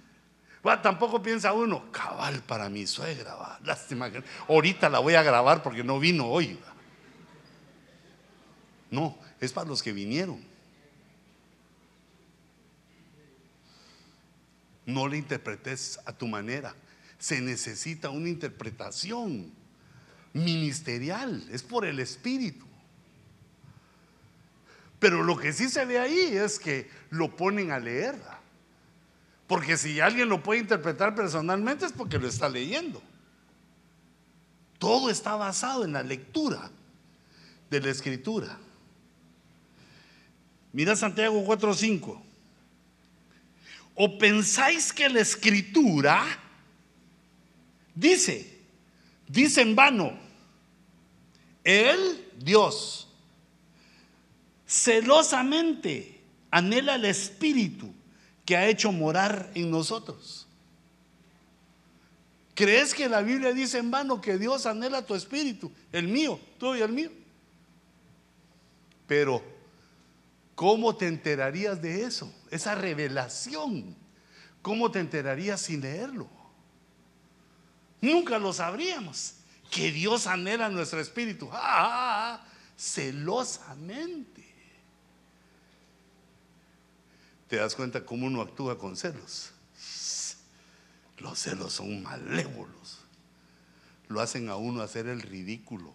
[0.62, 3.59] Tampoco piensa uno, cabal para mi suegra, va.
[3.65, 6.59] lástima que ahorita la voy a grabar porque no vino hoy.
[8.91, 10.45] No, es para los que vinieron.
[14.85, 16.74] No le interpretes a tu manera.
[17.19, 19.53] Se necesita una interpretación
[20.32, 22.66] ministerial, es por el Espíritu.
[24.99, 28.16] Pero lo que sí se ve ahí es que lo ponen a leer.
[29.51, 33.02] Porque si alguien lo puede interpretar personalmente es porque lo está leyendo.
[34.78, 36.70] Todo está basado en la lectura
[37.68, 38.56] de la escritura.
[40.72, 42.22] Mira Santiago 4:5.
[43.97, 46.24] ¿O pensáis que la escritura
[47.93, 48.56] dice,
[49.27, 50.16] dice en vano,
[51.64, 53.09] Él, Dios,
[54.64, 56.20] celosamente
[56.52, 57.93] anhela el Espíritu
[58.51, 60.44] que ha hecho morar en nosotros.
[62.52, 65.70] ¿Crees que la Biblia dice en vano que Dios anhela tu espíritu?
[65.93, 67.12] El mío, tú y el mío.
[69.06, 69.40] Pero,
[70.56, 72.35] ¿cómo te enterarías de eso?
[72.51, 73.94] Esa revelación.
[74.62, 76.28] ¿Cómo te enterarías sin leerlo?
[78.01, 79.35] Nunca lo sabríamos.
[79.70, 81.48] Que Dios anhela nuestro espíritu.
[81.52, 84.40] Ah, ah, ah, celosamente
[87.51, 89.51] te das cuenta cómo uno actúa con celos.
[91.18, 93.01] Los celos son malévolos.
[94.06, 95.93] Lo hacen a uno hacer el ridículo.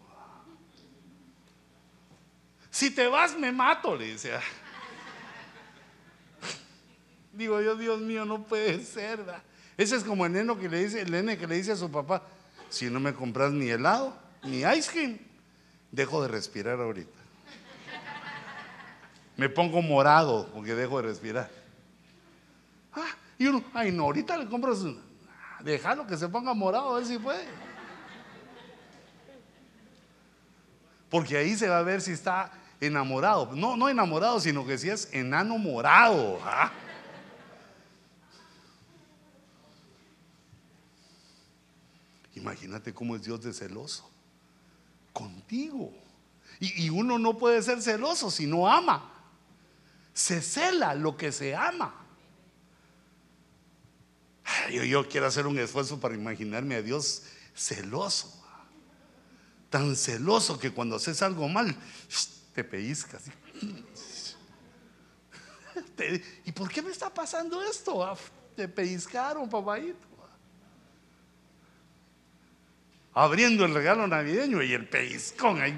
[2.70, 4.34] Si te vas, me mato, le dice.
[7.32, 9.24] Digo yo, Dios mío, no puede ser.
[9.78, 11.90] Ese es como el neno que le dice, el nene que le dice a su
[11.90, 12.22] papá,
[12.70, 14.14] si no me compras ni helado,
[14.44, 15.20] ni ice cream,
[15.90, 17.25] dejo de respirar ahorita.
[19.38, 21.52] Me pongo morado porque dejo de respirar.
[22.94, 24.80] Ah, y uno, ay no, ahorita le compras,
[25.62, 27.46] déjalo que se ponga morado a ver si puede.
[31.10, 33.52] Porque ahí se va a ver si está enamorado.
[33.54, 36.40] No, no enamorado, sino que si es enano morado.
[36.44, 36.72] ¿ah?
[42.36, 44.10] Imagínate cómo es Dios de celoso.
[45.14, 45.94] Contigo.
[46.60, 49.15] Y uno no puede ser celoso si no ama.
[50.16, 51.94] Se cela lo que se ama.
[54.72, 57.24] Yo, quiero hacer un esfuerzo para imaginarme a Dios
[57.54, 58.42] celoso.
[59.70, 61.76] Tan celoso que cuando haces algo mal,
[62.54, 63.24] te pellizcas.
[66.46, 68.02] ¿Y por qué me está pasando esto?
[68.02, 68.16] Ah,
[68.56, 70.08] te pellizcaron, papadito.
[73.14, 75.76] Abriendo el regalo navideño y el pellizcón ahí.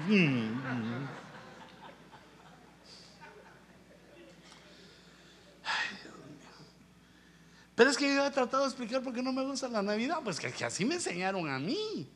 [7.78, 10.18] Pero es que yo he tratado de explicar por qué no me gusta la Navidad.
[10.24, 12.10] Pues que, así me enseñaron a mí.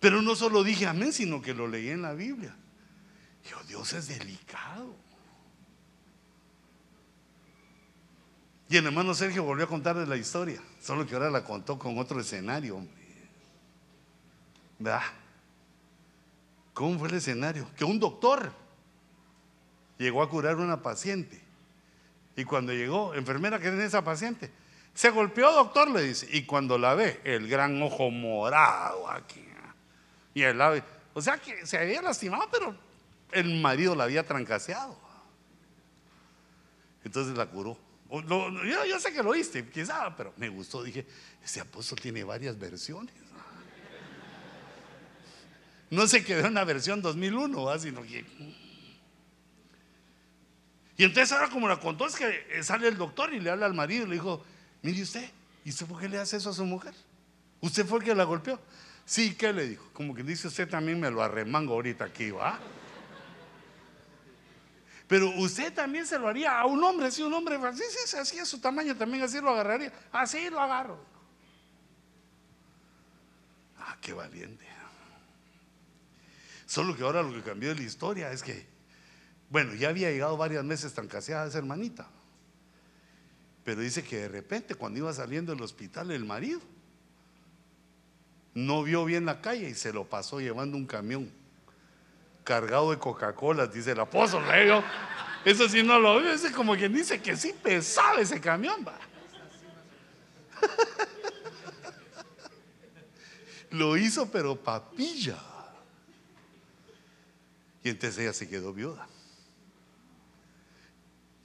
[0.00, 2.56] Pero no solo dije amén, sino que lo leí en la Biblia.
[3.44, 4.96] Yo, Dios es delicado.
[8.70, 11.98] Y el hermano Sergio volvió a contarle la historia, solo que ahora la contó con
[11.98, 12.82] otro escenario.
[14.78, 15.02] ¿Verdad?
[16.72, 17.68] ¿Cómo fue el escenario?
[17.76, 18.54] Que un doctor
[19.98, 21.49] llegó a curar a una paciente.
[22.40, 24.50] Y cuando llegó, enfermera que tiene esa paciente,
[24.94, 26.26] se golpeó, doctor, le dice.
[26.30, 29.44] Y cuando la ve, el gran ojo morado aquí.
[30.34, 32.76] Y el ave, o sea que se había lastimado, pero
[33.32, 34.96] el marido la había trancaseado.
[37.04, 37.76] Entonces la curó
[38.88, 40.82] yo, sé que lo oíste, quizá, pero me gustó.
[40.82, 41.06] Dije,
[41.42, 43.14] ese apóstol tiene varias versiones.
[45.90, 48.24] No se quedó en la versión 2001, sino que.
[51.00, 53.72] Y entonces ahora como la contó es que sale el doctor y le habla al
[53.72, 54.44] marido y le dijo,
[54.82, 55.30] mire usted,
[55.64, 56.92] ¿y usted por qué le hace eso a su mujer?
[57.62, 58.60] ¿Usted fue el que la golpeó?
[59.06, 59.88] Sí, ¿qué le dijo?
[59.94, 62.60] Como que dice usted también me lo arremango ahorita aquí, ¿va?
[65.08, 68.38] Pero usted también se lo haría a un hombre, si un hombre, así, sí, así
[68.38, 69.94] a su tamaño, también así lo agarraría.
[70.12, 71.02] Así lo agarro.
[73.78, 74.66] Ah, qué valiente.
[76.66, 78.68] Solo que ahora lo que cambió de la historia es que,
[79.50, 82.06] bueno, ya había llegado varias meses tan caseada esa hermanita.
[83.64, 86.60] Pero dice que de repente, cuando iba saliendo del hospital, el marido
[88.54, 91.30] no vio bien la calle y se lo pasó llevando un camión
[92.44, 94.44] cargado de Coca-Cola, dice el apóstol.
[95.44, 98.84] Eso sí no lo veo, es como quien dice que sí pesaba ese camión.
[98.86, 98.98] Va.
[103.70, 105.38] lo hizo, pero papilla.
[107.82, 109.08] Y entonces ella se quedó viuda.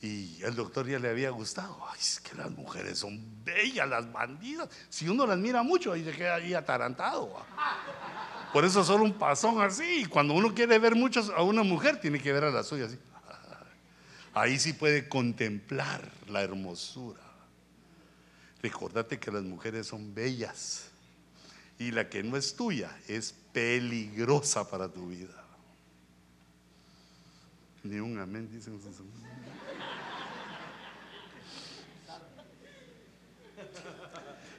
[0.01, 1.77] Y el doctor ya le había gustado.
[1.89, 4.69] Ay, es que las mujeres son bellas, las bandidas.
[4.89, 7.45] Si uno las mira mucho, ahí se queda ahí atarantado.
[8.53, 10.05] Por eso solo un pasón así.
[10.05, 12.97] Cuando uno quiere ver mucho a una mujer, tiene que ver a la suya así.
[14.34, 17.22] Ahí sí puede contemplar la hermosura.
[18.61, 20.89] Recordate que las mujeres son bellas
[21.77, 25.43] y la que no es tuya es peligrosa para tu vida.
[27.84, 28.80] Ni un amén, dicen.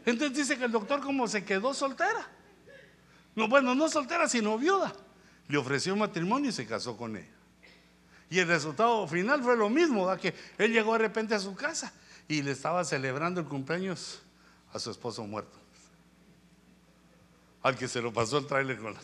[0.07, 2.31] Entonces dice que el doctor como se quedó soltera.
[3.35, 4.95] No, bueno, no soltera, sino viuda.
[5.49, 7.35] Le ofreció matrimonio y se casó con ella.
[8.31, 11.93] Y el resultado final fue lo mismo, que él llegó de repente a su casa
[12.29, 14.23] y le estaba celebrando el cumpleaños
[14.73, 15.59] a su esposo muerto.
[17.63, 19.01] Al que se lo pasó el trailer con la...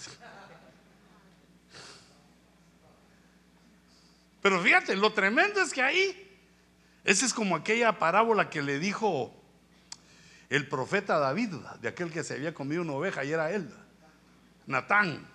[4.41, 6.41] Pero fíjate, lo tremendo es que ahí,
[7.05, 9.42] esa es como aquella parábola que le dijo
[10.57, 13.71] el profeta David, de aquel que se había comido una oveja y era él.
[14.67, 15.27] Natán.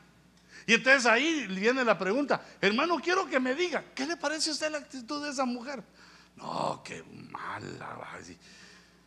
[0.68, 4.54] Y entonces ahí viene la pregunta, hermano, quiero que me diga, ¿qué le parece a
[4.54, 5.84] usted la actitud de esa mujer?
[6.36, 7.98] No, qué mala,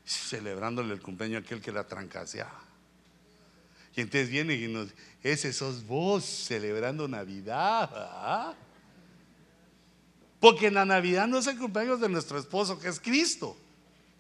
[0.05, 2.61] celebrándole el cumpleaños a aquel que la trancaseaba.
[3.95, 4.89] Y entonces viene y nos
[5.23, 8.57] ese sos vos celebrando Navidad.
[10.41, 13.57] Porque la Navidad no es el cumpleaños de nuestro esposo, que es Cristo,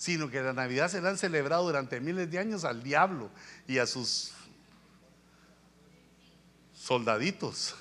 [0.00, 3.30] sino que la Navidad se la han celebrado durante miles de años al diablo
[3.68, 4.32] y a sus
[6.72, 7.74] soldaditos.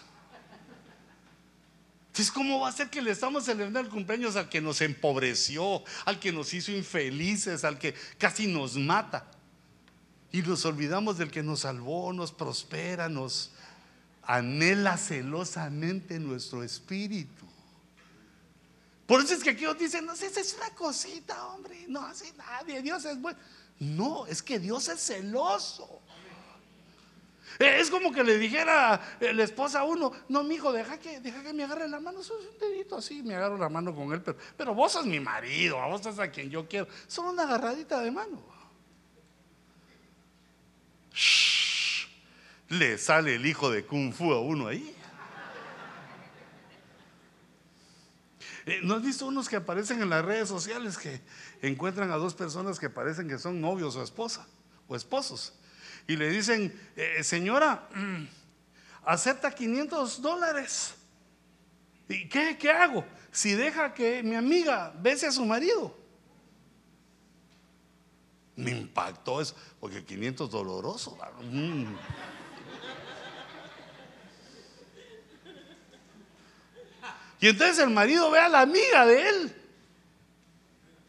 [2.07, 5.81] Entonces, ¿cómo va a ser que le estamos celebrando el cumpleaños al que nos empobreció,
[6.03, 9.31] al que nos hizo infelices, al que casi nos mata?
[10.33, 13.51] Y nos olvidamos del que nos salvó, nos prospera, nos
[14.23, 17.48] anhela celosamente nuestro espíritu.
[19.09, 22.31] Por eso es que aquí nos dicen, no sé, es una cosita, hombre, no hace
[22.33, 23.39] nadie, Dios es bueno.
[23.79, 25.99] No, es que Dios es celoso.
[27.57, 31.41] Es como que le dijera la esposa a uno, no, mi hijo, deja que, deja
[31.41, 34.21] que me agarre la mano, solo un dedito así, me agarro la mano con él,
[34.21, 38.01] pero, pero vos sos mi marido, vos sos a quien yo quiero, solo una agarradita
[38.01, 38.39] de mano.
[41.15, 42.07] Shh.
[42.69, 44.98] le sale el hijo de Kung Fu a uno ahí.
[48.83, 51.21] ¿No has visto unos que aparecen en las redes sociales que
[51.61, 54.47] encuentran a dos personas que parecen que son novios o esposa
[54.87, 55.53] o esposos?
[56.07, 58.23] Y le dicen, eh, señora, mm,
[59.05, 60.95] acepta 500 dólares.
[62.07, 63.05] ¿Y qué, qué hago?
[63.31, 65.95] Si deja que mi amiga bese a su marido.
[68.55, 71.17] Me impactó eso, porque 500 doloroso.
[77.39, 79.55] Y entonces el marido ve a la amiga de él.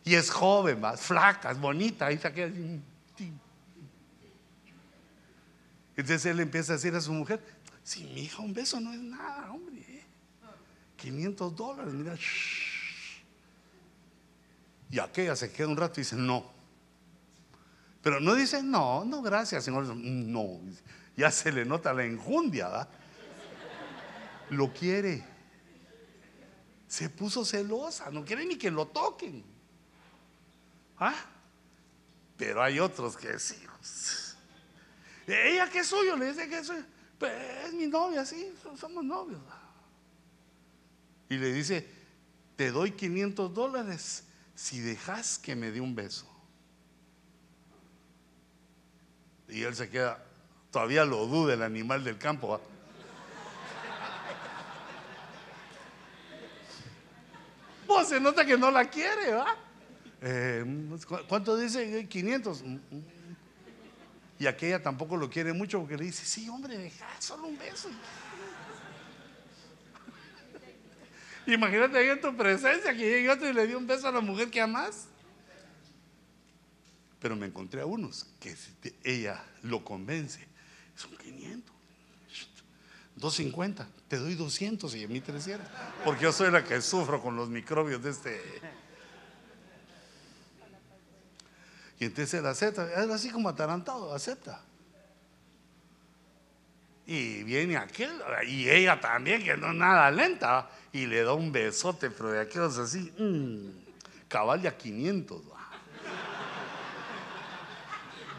[0.05, 2.07] Y es joven, más flaca, es bonita.
[2.07, 2.33] Ahí está
[5.97, 7.43] Entonces él empieza a decir a su mujer:
[7.83, 10.05] Si mi hija, un beso no es nada, hombre.
[10.97, 12.17] 500 dólares, mira.
[14.91, 16.51] Y aquella se queda un rato y dice: No.
[18.03, 19.85] Pero no dice: No, no, gracias, señor.
[19.97, 20.61] No.
[21.17, 22.89] Ya se le nota la enjundia, ¿verdad?
[24.51, 25.30] Lo quiere
[26.91, 29.45] se puso celosa, no quiere ni que lo toquen.
[30.99, 31.15] ¿Ah?
[32.37, 33.55] Pero hay otros que sí.
[35.25, 36.73] Ella que es suyo, le dice que es
[37.17, 37.33] Pues
[37.65, 39.41] es mi novia, sí, somos novios.
[41.29, 41.89] Y le dice,
[42.57, 44.25] te doy 500 dólares
[44.57, 46.27] si dejas que me dé un beso.
[49.49, 50.21] Y él se queda,
[50.73, 52.61] todavía lo duda el animal del campo.
[58.05, 59.57] Se nota que no la quiere, ¿va?
[60.23, 60.65] Eh,
[61.29, 62.07] ¿Cuánto dice?
[62.09, 62.63] 500.
[62.63, 63.05] Mm, mm.
[64.39, 67.91] Y aquella tampoco lo quiere mucho porque le dice, sí, hombre, deja solo un beso.
[71.47, 74.21] Imagínate ahí en tu presencia que llegue otro y le dio un beso a la
[74.21, 75.09] mujer que amas.
[77.21, 78.57] Pero me encontré a unos que
[79.05, 80.47] ella lo convence.
[80.97, 81.80] Son 500.
[83.21, 85.67] 250, te doy 200 y a mí 300.
[86.05, 88.41] Porque yo soy la que sufro con los microbios de este.
[91.99, 94.63] Y entonces él acepta, es así como atarantado, acepta.
[97.07, 98.13] Y viene aquel,
[98.47, 102.41] y ella también, que no es nada lenta, y le da un besote, pero de
[102.41, 103.69] aquellos así, mmm,
[104.29, 105.43] cabal de a 500.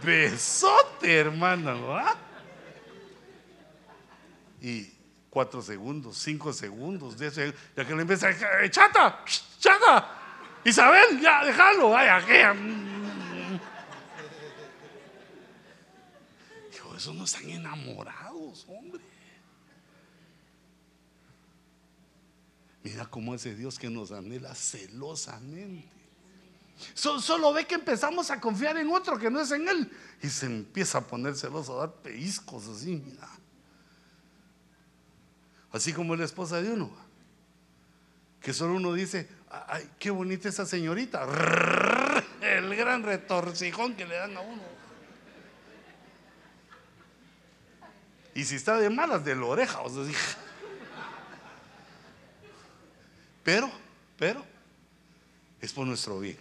[0.03, 1.87] Besote, hermano.
[1.87, 2.15] ¿va?
[4.61, 4.93] Y
[5.29, 9.25] cuatro segundos, cinco segundos, diez segundos, ya que le empieza a decir, chata,
[9.59, 10.21] chata,
[10.63, 12.19] Isabel, ya, déjalo, vaya.
[16.71, 19.01] Dijo, esos no están enamorados, hombre.
[22.83, 25.89] Mira cómo ese Dios que nos anhela celosamente.
[26.95, 29.91] Solo ve que empezamos a confiar en otro que no es en Él.
[30.21, 33.27] Y se empieza a poner celoso, a dar pellizcos así, mira.
[35.71, 36.91] Así como la esposa de uno.
[38.41, 41.25] Que solo uno dice, ay, qué bonita esa señorita.
[42.41, 44.63] El gran retorcijón que le dan a uno.
[48.33, 49.81] Y si está de malas, de la oreja.
[53.43, 53.69] pero,
[54.17, 54.45] pero,
[55.59, 56.37] es por nuestro bien.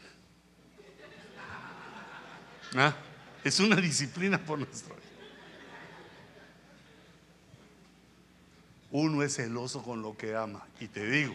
[2.76, 2.94] ¿Ah?
[3.42, 4.99] Es una disciplina por nuestro bien.
[8.92, 10.66] Uno es celoso con lo que ama.
[10.80, 11.34] Y te digo,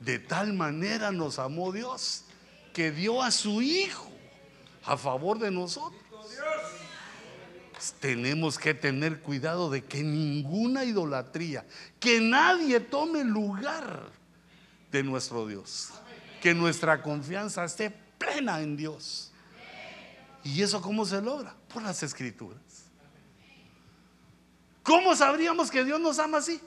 [0.00, 2.24] de tal manera nos amó Dios
[2.72, 4.10] que dio a su Hijo
[4.84, 6.00] a favor de nosotros.
[8.00, 11.66] Tenemos que tener cuidado de que ninguna idolatría,
[11.98, 14.08] que nadie tome lugar
[14.92, 15.90] de nuestro Dios.
[16.40, 19.32] Que nuestra confianza esté plena en Dios.
[20.44, 21.54] ¿Y eso cómo se logra?
[21.72, 22.60] Por las escrituras.
[24.82, 26.60] ¿Cómo sabríamos que Dios nos ama así?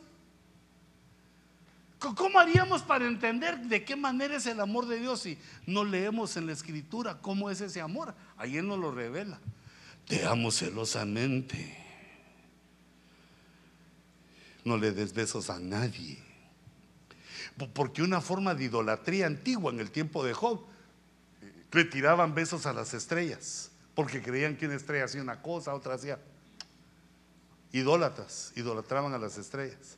[2.00, 6.38] ¿Cómo haríamos para entender de qué manera es el amor de Dios si no leemos
[6.38, 8.14] en la escritura cómo es ese amor?
[8.38, 9.40] Ahí Él nos lo revela.
[10.08, 11.84] Te amo celosamente.
[14.64, 16.22] No le des besos a nadie.
[17.74, 20.66] Porque una forma de idolatría antigua en el tiempo de Job,
[21.72, 25.96] le tiraban besos a las estrellas, porque creían que una estrella hacía una cosa, otra
[25.96, 26.20] hacía.
[27.72, 29.98] Idólatas, idolatraban a las estrellas.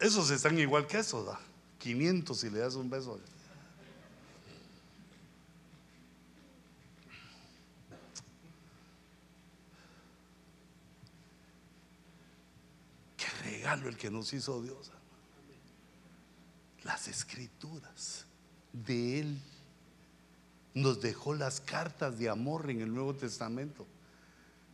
[0.00, 1.38] Esos están igual que eso, da
[1.78, 3.18] 500 si le das un beso.
[13.16, 14.90] Qué regalo el que nos hizo Dios.
[16.82, 18.24] Las escrituras
[18.72, 19.42] de Él
[20.72, 23.86] nos dejó las cartas de amor en el Nuevo Testamento.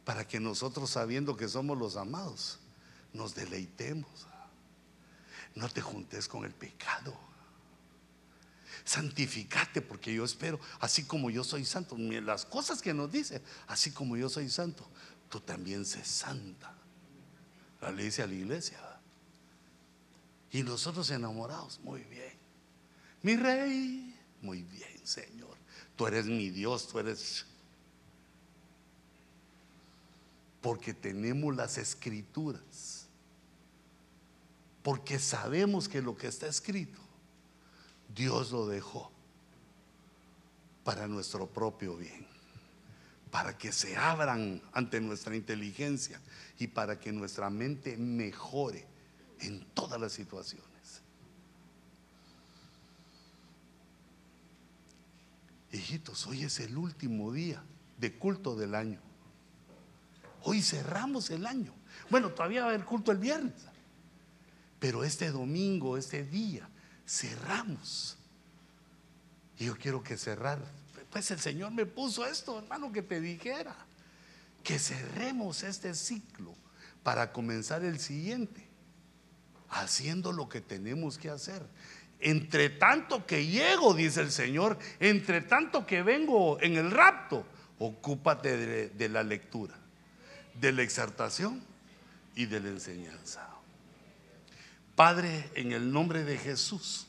[0.05, 2.61] para que nosotros sabiendo que somos los amados,
[3.13, 4.29] nos deleitemos.
[5.57, 7.19] No te juntes con el pecado.
[8.85, 13.91] Santificate porque yo espero, así como yo soy santo, las cosas que nos dice, así
[13.91, 14.89] como yo soy santo,
[15.29, 16.73] tú también sé santa.
[17.81, 18.79] La le dice a la iglesia.
[20.53, 22.33] Y nosotros enamorados, muy bien.
[23.23, 25.57] Mi rey, muy bien, Señor.
[25.97, 27.45] Tú eres mi Dios, tú eres
[30.67, 32.96] porque tenemos las escrituras,
[34.87, 37.01] porque sabemos que lo que está escrito,
[38.15, 39.11] Dios lo dejó
[40.85, 42.25] para nuestro propio bien,
[43.33, 46.21] para que se abran ante nuestra inteligencia
[46.61, 48.87] y para que nuestra mente mejore
[49.41, 51.03] en todas las situaciones.
[55.73, 57.61] Hijitos, hoy es el último día
[57.99, 59.01] de culto del año.
[60.45, 61.75] Hoy cerramos el año.
[62.09, 63.67] Bueno, todavía va a haber culto el viernes.
[64.79, 66.69] Pero este domingo, este día,
[67.07, 68.17] cerramos.
[69.59, 70.59] Y yo quiero que cerrar.
[71.11, 73.75] Pues el Señor me puso esto, hermano, que te dijera.
[74.63, 76.55] Que cerremos este ciclo
[77.03, 78.67] para comenzar el siguiente.
[79.71, 81.63] Haciendo lo que tenemos que hacer.
[82.21, 87.47] Entre tanto que llego, dice el Señor, entre tanto que vengo en el rapto,
[87.79, 89.77] ocúpate de, de la lectura
[90.61, 91.63] de la exaltación
[92.35, 93.49] y de la enseñanza.
[94.97, 97.07] Padre, en el nombre de Jesús,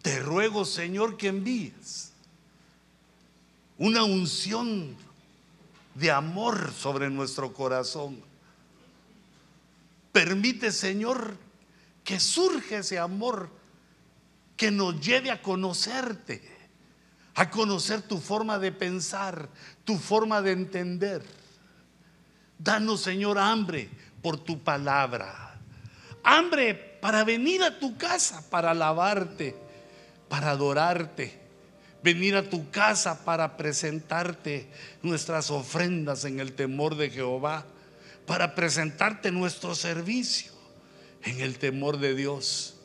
[0.00, 2.12] te ruego, Señor, que envíes
[3.76, 4.96] una unción
[5.94, 8.22] de amor sobre nuestro corazón.
[10.12, 11.36] Permite, Señor,
[12.04, 13.50] que surja ese amor
[14.56, 16.54] que nos lleve a conocerte
[17.34, 19.48] a conocer tu forma de pensar,
[19.84, 21.24] tu forma de entender.
[22.58, 23.90] Danos, Señor, hambre
[24.24, 25.60] por tu palabra.
[26.22, 29.54] Hambre para venir a tu casa, para alabarte,
[30.30, 31.38] para adorarte.
[32.02, 34.70] Venir a tu casa para presentarte
[35.02, 37.66] nuestras ofrendas en el temor de Jehová.
[38.26, 40.52] Para presentarte nuestro servicio
[41.22, 42.76] en el temor de Dios.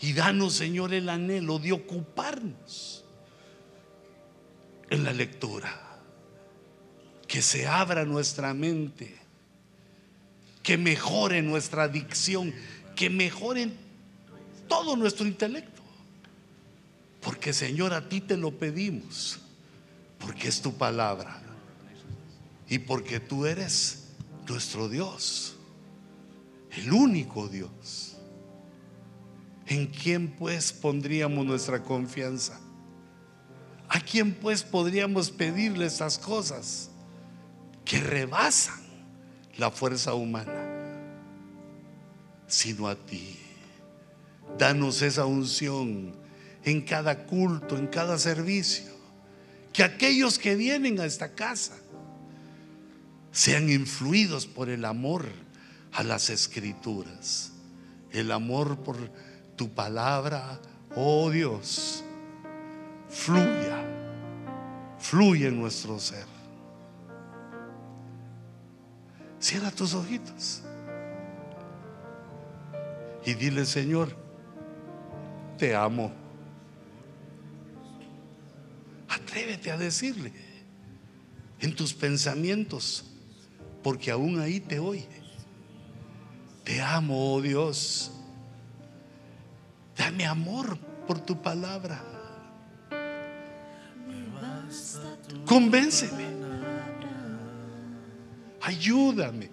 [0.00, 3.04] Y danos, Señor, el anhelo de ocuparnos
[4.90, 6.00] en la lectura.
[7.28, 9.17] Que se abra nuestra mente,
[10.68, 12.52] que mejore nuestra adicción,
[12.94, 13.70] que mejore
[14.68, 15.80] todo nuestro intelecto.
[17.22, 19.40] Porque Señor, a ti te lo pedimos,
[20.18, 21.40] porque es tu palabra
[22.68, 24.08] y porque tú eres
[24.46, 25.56] nuestro Dios,
[26.72, 28.18] el único Dios.
[29.68, 32.60] ¿En quién pues pondríamos nuestra confianza?
[33.88, 36.90] ¿A quién pues podríamos pedirle esas cosas
[37.86, 38.87] que rebasan
[39.58, 40.64] la fuerza humana?
[42.46, 43.38] Sino a ti.
[44.56, 46.14] Danos esa unción
[46.64, 48.96] en cada culto, en cada servicio.
[49.72, 51.76] Que aquellos que vienen a esta casa
[53.30, 55.26] sean influidos por el amor
[55.92, 57.52] a las escrituras.
[58.10, 58.96] El amor por
[59.56, 60.58] tu palabra,
[60.96, 62.02] oh Dios
[63.08, 63.84] fluya,
[64.98, 66.37] fluye en nuestro ser.
[69.40, 70.62] Cierra tus ojitos
[73.24, 74.16] y dile, Señor,
[75.58, 76.10] te amo.
[79.08, 80.32] Atrévete a decirle
[81.60, 83.04] en tus pensamientos,
[83.82, 85.06] porque aún ahí te oye.
[86.64, 88.12] Te amo, oh Dios.
[89.96, 92.02] Dame amor por tu palabra.
[95.44, 96.37] Convénceme.
[98.68, 99.48] Ayúdame.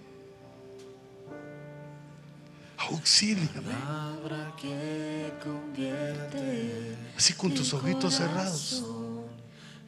[2.78, 3.74] Auxíliame.
[7.16, 8.84] Así con tus ojitos cerrados.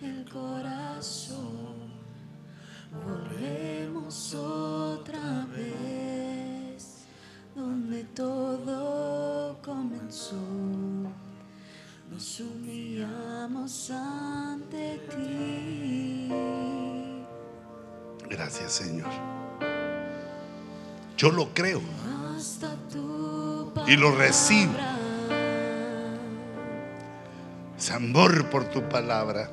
[0.02, 1.92] El corazón.
[3.06, 7.04] Volvemos otra vez
[7.54, 10.40] donde todo comenzó.
[12.10, 16.07] Nos humillamos ante ti.
[18.30, 19.10] Gracias, Señor.
[21.18, 21.82] Yo lo creo
[22.36, 24.74] Hasta tu y lo recibo.
[27.94, 29.50] amor por tu palabra.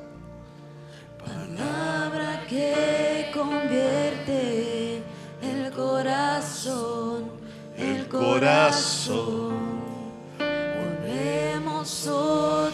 [1.17, 5.01] Palabra que convierte
[5.41, 7.31] el corazón,
[7.77, 9.55] el corazón.
[10.37, 12.64] Volvemos otra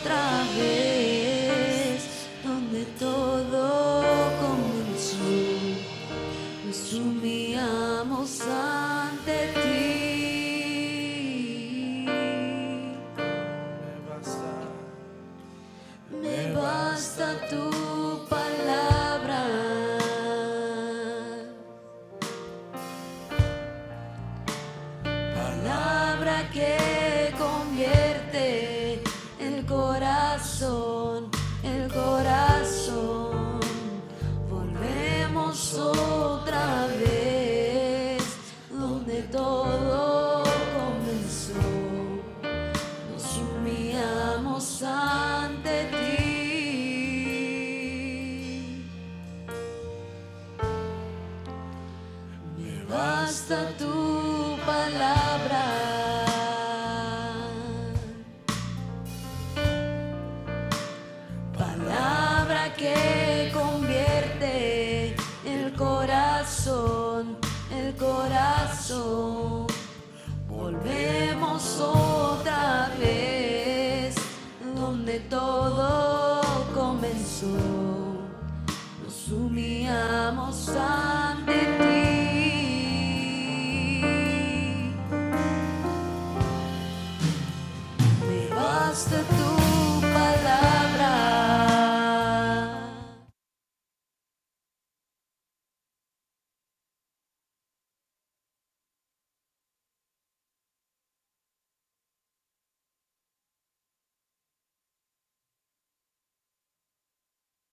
[68.92, 69.31] corazón.